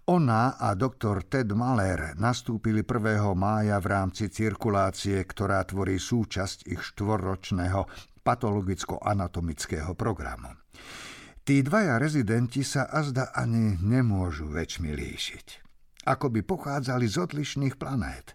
Ona 0.08 0.56
a 0.56 0.72
doktor 0.72 1.28
Ted 1.28 1.52
Maler 1.52 2.16
nastúpili 2.16 2.80
1. 2.80 3.36
mája 3.36 3.76
v 3.76 3.86
rámci 3.92 4.32
cirkulácie, 4.32 5.20
ktorá 5.20 5.68
tvorí 5.68 6.00
súčasť 6.00 6.64
ich 6.64 6.80
štvorročného 6.80 7.84
patologicko-anatomického 8.24 9.92
programu. 9.92 10.56
Tí 11.44 11.60
dvaja 11.60 12.00
rezidenti 12.00 12.64
sa 12.64 12.88
azda 12.88 13.28
ani 13.36 13.76
nemôžu 13.76 14.48
väčšmi 14.48 14.96
líšiť. 14.96 15.46
Ako 16.08 16.32
by 16.32 16.40
pochádzali 16.40 17.04
z 17.04 17.20
odlišných 17.20 17.76
planét. 17.76 18.32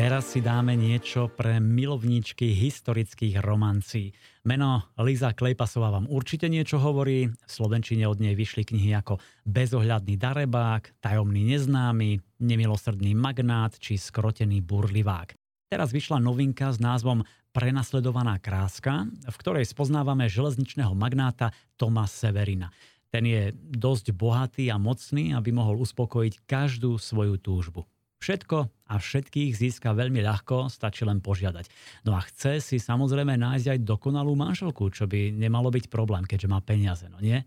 Teraz 0.00 0.32
si 0.32 0.40
dáme 0.40 0.80
niečo 0.80 1.28
pre 1.28 1.60
milovníčky 1.60 2.56
historických 2.56 3.44
romancí. 3.44 4.16
Meno 4.48 4.96
Liza 4.96 5.36
Klejpasová 5.36 5.92
vám 5.92 6.08
určite 6.08 6.48
niečo 6.48 6.80
hovorí. 6.80 7.28
V 7.28 7.50
Slovenčine 7.52 8.08
od 8.08 8.16
nej 8.16 8.32
vyšli 8.32 8.64
knihy 8.64 8.96
ako 8.96 9.20
Bezohľadný 9.44 10.16
darebák, 10.16 11.04
Tajomný 11.04 11.52
neznámy, 11.52 12.40
Nemilosrdný 12.40 13.12
magnát 13.12 13.76
či 13.76 14.00
Skrotený 14.00 14.64
burlivák. 14.64 15.36
Teraz 15.66 15.90
vyšla 15.90 16.22
novinka 16.22 16.70
s 16.70 16.78
názvom 16.78 17.26
Prenasledovaná 17.50 18.38
kráska, 18.38 19.10
v 19.10 19.36
ktorej 19.42 19.66
spoznávame 19.66 20.30
železničného 20.30 20.94
magnáta 20.94 21.50
Toma 21.74 22.06
Severina. 22.06 22.70
Ten 23.10 23.26
je 23.26 23.50
dosť 23.74 24.14
bohatý 24.14 24.70
a 24.70 24.78
mocný, 24.78 25.34
aby 25.34 25.50
mohol 25.50 25.82
uspokojiť 25.82 26.46
každú 26.46 27.02
svoju 27.02 27.42
túžbu. 27.42 27.82
Všetko 28.22 28.56
a 28.86 28.94
všetkých 28.94 29.58
získa 29.58 29.90
veľmi 29.90 30.22
ľahko, 30.22 30.70
stačí 30.70 31.02
len 31.02 31.18
požiadať. 31.18 31.66
No 32.06 32.14
a 32.14 32.22
chce 32.22 32.62
si 32.62 32.78
samozrejme 32.78 33.34
nájsť 33.34 33.66
aj 33.74 33.78
dokonalú 33.82 34.38
manželku, 34.38 34.94
čo 34.94 35.10
by 35.10 35.34
nemalo 35.34 35.74
byť 35.74 35.90
problém, 35.90 36.22
keďže 36.22 36.46
má 36.46 36.62
peniaze, 36.62 37.10
no 37.10 37.18
nie? 37.18 37.42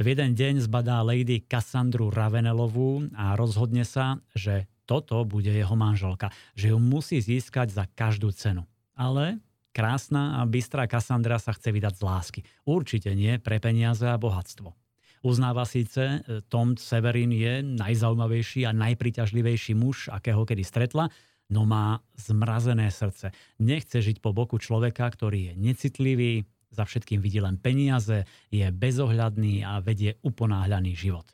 V 0.00 0.06
jeden 0.08 0.32
deň 0.32 0.64
zbadá 0.64 1.04
lady 1.04 1.44
Cassandru 1.44 2.08
Ravenelovú 2.08 3.12
a 3.12 3.36
rozhodne 3.36 3.84
sa, 3.84 4.16
že 4.32 4.71
toto 4.84 5.22
bude 5.24 5.50
jeho 5.50 5.76
manželka, 5.78 6.34
že 6.58 6.74
ju 6.74 6.78
musí 6.78 7.22
získať 7.22 7.70
za 7.70 7.84
každú 7.86 8.34
cenu. 8.34 8.66
Ale 8.92 9.40
krásna 9.72 10.38
a 10.38 10.46
bystrá 10.46 10.84
Cassandra 10.84 11.40
sa 11.40 11.56
chce 11.56 11.72
vydať 11.72 11.94
z 11.96 12.02
lásky. 12.02 12.40
Určite 12.68 13.14
nie 13.16 13.40
pre 13.40 13.58
peniaze 13.58 14.04
a 14.04 14.20
bohatstvo. 14.20 14.74
Uznáva 15.22 15.62
síce, 15.62 16.02
e, 16.02 16.42
Tom 16.50 16.74
Severin 16.74 17.30
je 17.30 17.62
najzaujímavejší 17.62 18.66
a 18.66 18.74
najpriťažlivejší 18.74 19.72
muž, 19.78 20.10
akého 20.10 20.42
kedy 20.42 20.66
stretla, 20.66 21.14
no 21.46 21.62
má 21.62 22.02
zmrazené 22.18 22.90
srdce. 22.90 23.30
Nechce 23.62 24.02
žiť 24.02 24.18
po 24.18 24.34
boku 24.34 24.58
človeka, 24.58 25.06
ktorý 25.06 25.52
je 25.52 25.54
necitlivý, 25.54 26.32
za 26.72 26.88
všetkým 26.88 27.20
vidí 27.20 27.38
len 27.38 27.60
peniaze, 27.60 28.24
je 28.48 28.64
bezohľadný 28.72 29.62
a 29.62 29.78
vedie 29.84 30.16
uponáhľaný 30.24 30.96
život. 30.96 31.28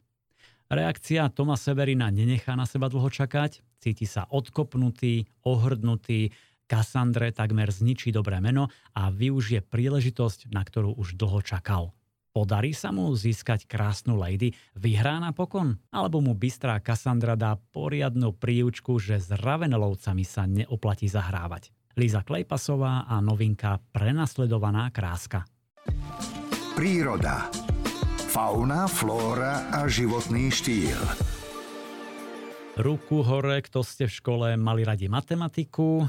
Reakcia 0.68 1.33
Toma 1.33 1.57
Severina 1.57 2.12
nenechá 2.12 2.52
na 2.52 2.68
seba 2.68 2.92
dlho 2.92 3.09
čakať, 3.09 3.64
cíti 3.81 4.04
sa 4.04 4.28
odkopnutý, 4.28 5.24
ohrdnutý, 5.48 6.28
Kassandre 6.68 7.33
takmer 7.33 7.72
zničí 7.72 8.12
dobré 8.12 8.44
meno 8.44 8.68
a 8.92 9.09
využije 9.09 9.64
príležitosť, 9.64 10.52
na 10.52 10.61
ktorú 10.61 10.92
už 11.00 11.16
dlho 11.16 11.40
čakal. 11.40 11.96
Podarí 12.37 12.76
sa 12.76 12.92
mu 12.92 13.09
získať 13.16 13.64
krásnu 13.64 14.20
lady, 14.20 14.52
vyhrá 14.76 15.16
napokon? 15.16 15.81
Alebo 15.88 16.20
mu 16.20 16.37
bystrá 16.37 16.76
Cassandra 16.85 17.40
dá 17.40 17.57
poriadnu 17.57 18.37
príučku, 18.37 19.00
že 19.00 19.16
s 19.16 19.33
Ravenelovcami 19.33 20.24
sa 20.28 20.44
neoplatí 20.44 21.09
zahrávať? 21.09 21.72
Líza 21.96 22.20
Klejpasová 22.20 23.09
a 23.09 23.18
novinka 23.24 23.81
Prenasledovaná 23.90 24.92
kráska. 24.92 25.48
Príroda. 26.76 27.48
Fauna, 28.38 28.87
flóra 28.87 29.66
a 29.74 29.90
životný 29.90 30.55
štýl. 30.55 30.94
Ruku 32.79 33.27
hore, 33.27 33.59
kto 33.66 33.83
ste 33.83 34.07
v 34.07 34.14
škole 34.14 34.46
mali 34.55 34.87
radi 34.87 35.11
matematiku? 35.11 36.07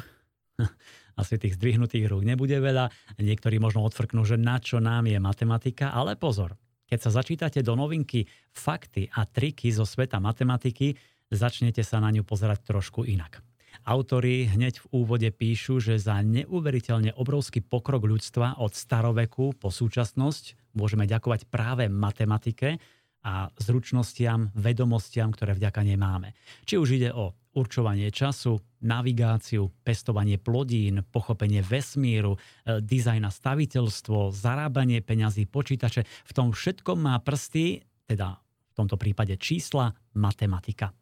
asi 1.17 1.41
tých 1.41 1.57
zdvihnutých 1.57 2.05
rúk 2.05 2.21
nebude 2.21 2.53
veľa. 2.61 2.93
Niektorí 3.17 3.57
možno 3.57 3.81
odfrknú, 3.81 4.29
že 4.29 4.37
na 4.37 4.61
čo 4.61 4.77
nám 4.77 5.09
je 5.09 5.17
matematika, 5.17 5.89
ale 5.89 6.13
pozor. 6.21 6.53
Keď 6.85 6.99
sa 7.01 7.17
začítate 7.17 7.65
do 7.65 7.73
novinky 7.73 8.29
fakty 8.53 9.09
a 9.09 9.25
triky 9.25 9.73
zo 9.73 9.89
sveta 9.89 10.21
matematiky, 10.21 10.93
začnete 11.33 11.81
sa 11.81 11.97
na 11.97 12.13
ňu 12.13 12.21
pozerať 12.21 12.61
trošku 12.61 13.09
inak. 13.09 13.41
Autori 13.89 14.45
hneď 14.45 14.85
v 14.85 15.01
úvode 15.01 15.33
píšu, 15.33 15.81
že 15.81 15.97
za 15.97 16.21
neuveriteľne 16.21 17.09
obrovský 17.17 17.65
pokrok 17.65 18.05
ľudstva 18.05 18.61
od 18.61 18.77
staroveku 18.77 19.57
po 19.57 19.73
súčasnosť 19.73 20.58
môžeme 20.73 21.05
ďakovať 21.09 21.49
práve 21.49 21.87
matematike 21.87 22.81
a 23.19 23.51
zručnostiam, 23.59 24.47
vedomostiam, 24.55 25.31
ktoré 25.35 25.51
vďaka 25.55 25.83
nej 25.83 25.99
máme. 25.99 26.31
Či 26.63 26.79
už 26.79 26.89
ide 26.95 27.11
o 27.11 27.35
určovanie 27.51 28.07
času, 28.13 28.61
navigáciu, 28.79 29.67
pestovanie 29.83 30.39
plodín, 30.39 31.03
pochopenie 31.11 31.59
vesmíru, 31.59 32.37
e, 32.37 32.79
dizajn 32.79 33.27
a 33.27 33.31
staviteľstvo, 33.33 34.31
zarábanie 34.31 35.03
peňazí, 35.03 35.49
počítače. 35.49 36.07
V 36.07 36.31
tom 36.31 36.55
všetkom 36.55 36.95
má 36.95 37.19
prsty, 37.19 37.83
teda 38.07 38.39
v 38.39 38.73
tomto 38.77 38.95
prípade 38.95 39.35
čísla, 39.35 39.91
matematika. 40.15 40.95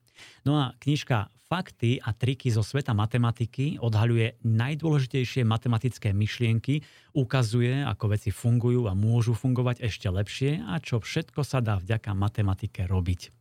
No 0.45 0.59
a 0.59 0.77
knižka 0.79 1.31
Fakty 1.47 2.03
a 2.03 2.11
triky 2.11 2.51
zo 2.51 2.59
sveta 2.59 2.91
matematiky 2.91 3.79
odhaľuje 3.79 4.43
najdôležitejšie 4.43 5.47
matematické 5.47 6.11
myšlienky, 6.11 6.83
ukazuje, 7.15 7.87
ako 7.87 8.19
veci 8.19 8.35
fungujú 8.35 8.91
a 8.91 8.91
môžu 8.91 9.31
fungovať 9.31 9.79
ešte 9.79 10.11
lepšie 10.11 10.59
a 10.67 10.75
čo 10.83 10.99
všetko 10.99 11.47
sa 11.47 11.63
dá 11.63 11.79
vďaka 11.79 12.11
matematike 12.11 12.83
robiť. 12.83 13.31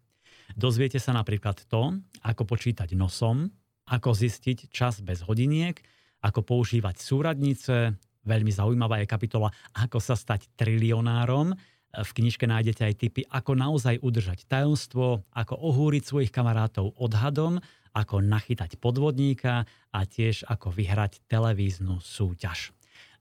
Dozviete 0.55 1.03
sa 1.03 1.19
napríklad 1.19 1.67
to, 1.67 1.99
ako 2.23 2.47
počítať 2.47 2.95
nosom, 2.95 3.51
ako 3.91 4.15
zistiť 4.15 4.71
čas 4.71 5.03
bez 5.03 5.27
hodiniek, 5.27 5.75
ako 6.23 6.47
používať 6.47 7.03
súradnice, 7.03 7.99
veľmi 8.23 8.55
zaujímavá 8.55 9.03
je 9.03 9.11
kapitola 9.11 9.51
Ako 9.83 10.03
sa 10.03 10.19
stať 10.19 10.51
trilionárom. 10.59 11.55
V 11.97 12.11
knižke 12.13 12.45
nájdete 12.45 12.83
aj 12.85 12.95
tipy, 13.01 13.23
ako 13.25 13.57
naozaj 13.57 14.05
udržať 14.05 14.45
tajomstvo, 14.45 15.25
ako 15.33 15.55
ohúriť 15.57 16.03
svojich 16.05 16.33
kamarátov 16.35 16.93
odhadom, 17.01 17.57
ako 17.97 18.21
nachytať 18.21 18.77
podvodníka 18.77 19.65
a 19.89 20.01
tiež 20.05 20.45
ako 20.45 20.69
vyhrať 20.69 21.25
televíznu 21.25 22.05
súťaž. 22.05 22.77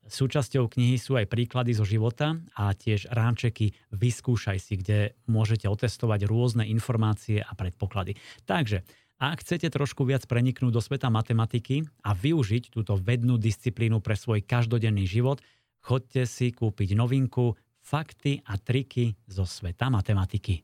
Súčasťou 0.05 0.69
knihy 0.69 1.01
sú 1.01 1.17
aj 1.17 1.25
príklady 1.25 1.73
zo 1.73 1.81
života 1.81 2.37
a 2.53 2.75
tiež 2.77 3.09
rámčeky 3.09 3.73
Vyskúšaj 3.89 4.59
si, 4.61 4.77
kde 4.77 5.17
môžete 5.25 5.65
otestovať 5.65 6.29
rôzne 6.29 6.67
informácie 6.69 7.41
a 7.41 7.51
predpoklady. 7.57 8.13
Takže 8.45 8.85
ak 9.17 9.41
chcete 9.41 9.71
trošku 9.71 10.05
viac 10.05 10.27
preniknúť 10.27 10.75
do 10.75 10.81
sveta 10.83 11.09
matematiky 11.09 11.87
a 12.05 12.13
využiť 12.13 12.69
túto 12.69 12.99
vednú 12.99 13.39
disciplínu 13.39 14.03
pre 14.03 14.13
svoj 14.13 14.43
každodenný 14.45 15.07
život, 15.09 15.41
chodte 15.81 16.27
si 16.29 16.53
kúpiť 16.53 16.93
novinku 16.93 17.57
Fakty 17.85 18.41
a 18.49 18.57
triky 18.57 19.13
zo 19.29 19.45
sveta 19.45 19.93
matematiky. 19.93 20.57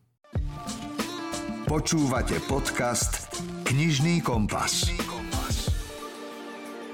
Počúvate 1.70 2.42
podcast 2.50 3.30
Knižný 3.62 4.26
kompas. 4.26 4.90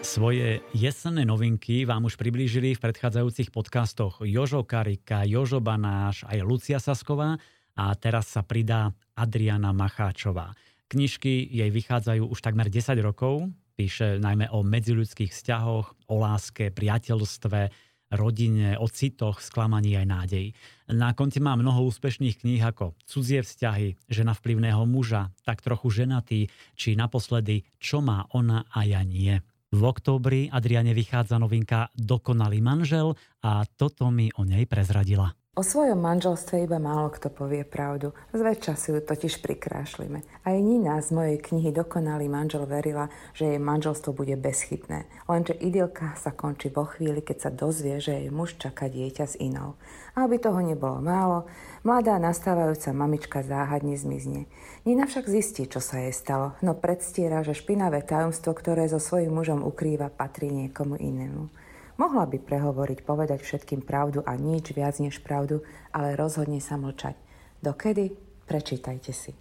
Svoje 0.04 0.60
jesenné 0.76 1.24
novinky 1.24 1.88
vám 1.88 2.12
už 2.12 2.20
priblížili 2.20 2.76
v 2.76 2.84
predchádzajúcich 2.84 3.56
podcastoch 3.56 4.20
Jožo 4.28 4.68
Karika, 4.68 5.24
Jožo 5.24 5.64
Banáš, 5.64 6.28
aj 6.28 6.44
Lucia 6.44 6.84
Sasková 6.84 7.40
a 7.80 7.96
teraz 7.96 8.28
sa 8.28 8.44
pridá 8.44 8.92
Adriana 9.16 9.72
Macháčová. 9.72 10.52
Knižky 10.92 11.48
jej 11.56 11.72
vychádzajú 11.72 12.28
už 12.28 12.40
takmer 12.44 12.68
10 12.68 13.00
rokov, 13.00 13.48
píše 13.80 14.20
najmä 14.20 14.52
o 14.52 14.60
medziľudských 14.60 15.32
vzťahoch, 15.32 16.12
o 16.12 16.16
láske, 16.20 16.68
priateľstve, 16.76 17.87
rodine, 18.12 18.80
o 18.80 18.88
citoch, 18.88 19.44
sklamaní 19.44 19.98
aj 20.00 20.06
nádej. 20.08 20.46
Na 20.92 21.12
konte 21.12 21.44
má 21.44 21.56
mnoho 21.60 21.88
úspešných 21.88 22.44
kníh 22.44 22.64
ako 22.64 22.96
Cudzie 23.04 23.44
vzťahy, 23.44 24.00
Žena 24.08 24.36
vplyvného 24.36 24.84
muža, 24.88 25.32
tak 25.44 25.60
trochu 25.60 25.92
ženatý, 25.92 26.48
či 26.80 26.96
naposledy 26.96 27.68
Čo 27.80 28.00
má 28.00 28.28
ona 28.32 28.64
a 28.72 28.88
ja 28.88 29.04
nie. 29.04 29.40
V 29.68 29.82
októbri 29.84 30.48
Adriane 30.48 30.96
vychádza 30.96 31.36
novinka 31.36 31.92
Dokonalý 31.92 32.64
manžel 32.64 33.20
a 33.44 33.68
toto 33.68 34.08
mi 34.08 34.32
o 34.40 34.48
nej 34.48 34.64
prezradila. 34.64 35.36
O 35.58 35.66
svojom 35.66 35.98
manželstve 35.98 36.70
iba 36.70 36.78
málo 36.78 37.10
kto 37.10 37.34
povie 37.34 37.66
pravdu, 37.66 38.14
zväčša 38.30 38.78
si 38.78 38.94
ju 38.94 39.02
totiž 39.02 39.42
prikrášlime. 39.42 40.22
Aj 40.46 40.54
Nina 40.54 41.02
z 41.02 41.10
mojej 41.10 41.42
knihy 41.42 41.74
Dokonalý 41.74 42.30
manžel 42.30 42.70
verila, 42.70 43.10
že 43.34 43.50
jej 43.50 43.58
manželstvo 43.58 44.14
bude 44.14 44.38
bezchybné, 44.38 45.10
lenže 45.26 45.58
idylka 45.58 46.14
sa 46.14 46.30
končí 46.30 46.70
vo 46.70 46.86
chvíli, 46.86 47.26
keď 47.26 47.38
sa 47.42 47.50
dozvie, 47.50 47.98
že 47.98 48.22
jej 48.22 48.30
muž 48.30 48.62
čaká 48.62 48.86
dieťa 48.86 49.26
s 49.26 49.34
inou. 49.42 49.74
A 50.14 50.30
aby 50.30 50.38
toho 50.38 50.62
nebolo 50.62 51.02
málo, 51.02 51.50
mladá 51.82 52.22
nastávajúca 52.22 52.94
mamička 52.94 53.42
záhadne 53.42 53.98
zmizne. 53.98 54.46
Nina 54.86 55.10
však 55.10 55.26
zistí, 55.26 55.66
čo 55.66 55.82
sa 55.82 56.06
jej 56.06 56.14
stalo, 56.14 56.54
no 56.62 56.78
predstiera, 56.78 57.42
že 57.42 57.58
špinavé 57.58 58.06
tajomstvo, 58.06 58.54
ktoré 58.54 58.86
so 58.86 59.02
svojím 59.02 59.34
mužom 59.34 59.66
ukrýva, 59.66 60.14
patrí 60.14 60.54
niekomu 60.54 61.02
inému. 61.02 61.50
Mohla 61.98 62.30
by 62.30 62.38
prehovoriť, 62.46 63.02
povedať 63.02 63.42
všetkým 63.42 63.82
pravdu 63.82 64.22
a 64.22 64.38
nič 64.38 64.70
viac 64.78 65.02
než 65.02 65.18
pravdu, 65.26 65.66
ale 65.90 66.14
rozhodne 66.14 66.62
sa 66.62 66.78
mlčať. 66.78 67.18
Dokedy? 67.58 68.14
Prečítajte 68.46 69.10
si. 69.10 69.34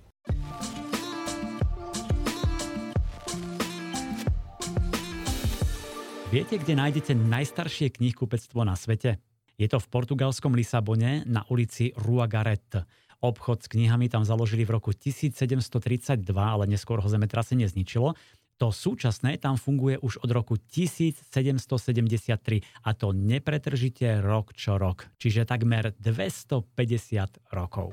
Viete, 6.33 6.57
kde 6.57 6.75
nájdete 6.81 7.13
najstaršie 7.13 7.93
knihkupectvo 7.93 8.65
na 8.65 8.73
svete? 8.73 9.21
Je 9.61 9.69
to 9.69 9.77
v 9.77 9.87
portugalskom 9.93 10.57
Lisabone 10.57 11.29
na 11.29 11.45
ulici 11.53 11.93
Rua 11.93 12.25
Garet. 12.25 12.89
Obchod 13.21 13.65
s 13.65 13.69
knihami 13.69 14.09
tam 14.09 14.25
založili 14.25 14.65
v 14.65 14.81
roku 14.81 14.97
1732, 14.97 16.25
ale 16.33 16.65
neskôr 16.65 17.05
ho 17.05 17.09
zemetrasenie 17.09 17.69
zničilo 17.69 18.17
to 18.57 18.73
súčasné 18.73 19.37
tam 19.37 19.61
funguje 19.61 20.01
už 20.01 20.25
od 20.25 20.31
roku 20.33 20.57
1773 20.57 21.29
a 22.85 22.91
to 22.97 23.13
nepretržite 23.13 24.25
rok 24.25 24.57
čo 24.57 24.81
rok, 24.81 25.13
čiže 25.21 25.45
takmer 25.45 25.93
250 26.01 27.53
rokov. 27.53 27.93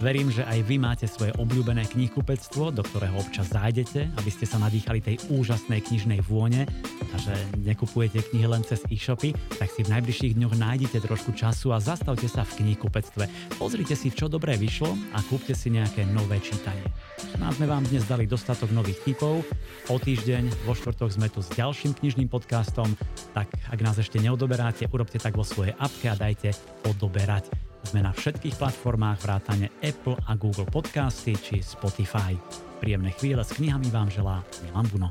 Verím, 0.00 0.32
že 0.32 0.48
aj 0.48 0.64
vy 0.64 0.76
máte 0.80 1.04
svoje 1.04 1.36
obľúbené 1.36 1.84
knihkupectvo, 1.92 2.72
do 2.72 2.80
ktorého 2.80 3.20
občas 3.20 3.52
zájdete, 3.52 4.08
aby 4.16 4.30
ste 4.32 4.48
sa 4.48 4.56
nadýchali 4.56 5.04
tej 5.04 5.16
úžasnej 5.28 5.84
knižnej 5.84 6.24
vône 6.24 6.64
a 7.12 7.16
že 7.20 7.36
nekupujete 7.60 8.24
knihy 8.32 8.48
len 8.48 8.64
cez 8.64 8.80
e-shopy, 8.88 9.36
tak 9.60 9.68
si 9.68 9.84
v 9.84 9.92
najbližších 9.92 10.36
dňoch 10.40 10.54
nájdete 10.56 11.04
trošku 11.04 11.36
času 11.36 11.76
a 11.76 11.82
zastavte 11.84 12.30
sa 12.32 12.48
v 12.48 12.64
knihkupectve. 12.64 13.28
Pozrite 13.60 13.92
si, 13.92 14.08
čo 14.08 14.32
dobré 14.32 14.56
vyšlo 14.56 14.96
a 15.12 15.20
kúpte 15.28 15.52
si 15.52 15.68
nejaké 15.68 16.08
nové 16.08 16.40
čítanie. 16.40 16.88
Nám 17.36 17.54
sme 17.60 17.68
vám 17.68 17.84
dnes 17.86 18.08
dali 18.08 18.24
dostatok 18.24 18.72
nových 18.72 18.98
typov. 19.04 19.44
O 19.92 19.97
týždeň 19.98 20.64
vo 20.64 20.72
štvrtok 20.72 21.10
sme 21.12 21.28
tu 21.28 21.42
s 21.44 21.50
ďalším 21.54 21.94
knižným 21.98 22.30
podcastom, 22.30 22.88
tak 23.34 23.50
ak 23.68 23.78
nás 23.82 23.98
ešte 23.98 24.22
neodoberáte, 24.22 24.88
urobte 24.88 25.18
tak 25.18 25.34
vo 25.34 25.44
svojej 25.44 25.74
apke 25.76 26.08
a 26.08 26.16
dajte 26.16 26.54
odoberať. 26.86 27.50
Sme 27.86 28.02
na 28.02 28.10
všetkých 28.10 28.58
platformách 28.58 29.22
vrátane 29.22 29.70
Apple 29.84 30.18
a 30.26 30.34
Google 30.34 30.66
Podcasty 30.66 31.36
či 31.38 31.62
Spotify. 31.62 32.34
Príjemné 32.78 33.14
chvíle 33.14 33.42
s 33.42 33.54
knihami 33.54 33.90
vám 33.90 34.08
želá 34.10 34.42
Milan 34.66 34.86
Buno. 34.90 35.08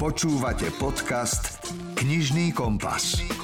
Počúvate 0.00 0.72
podcast 0.80 1.60
Knižný 1.96 2.56
kompas. 2.56 3.39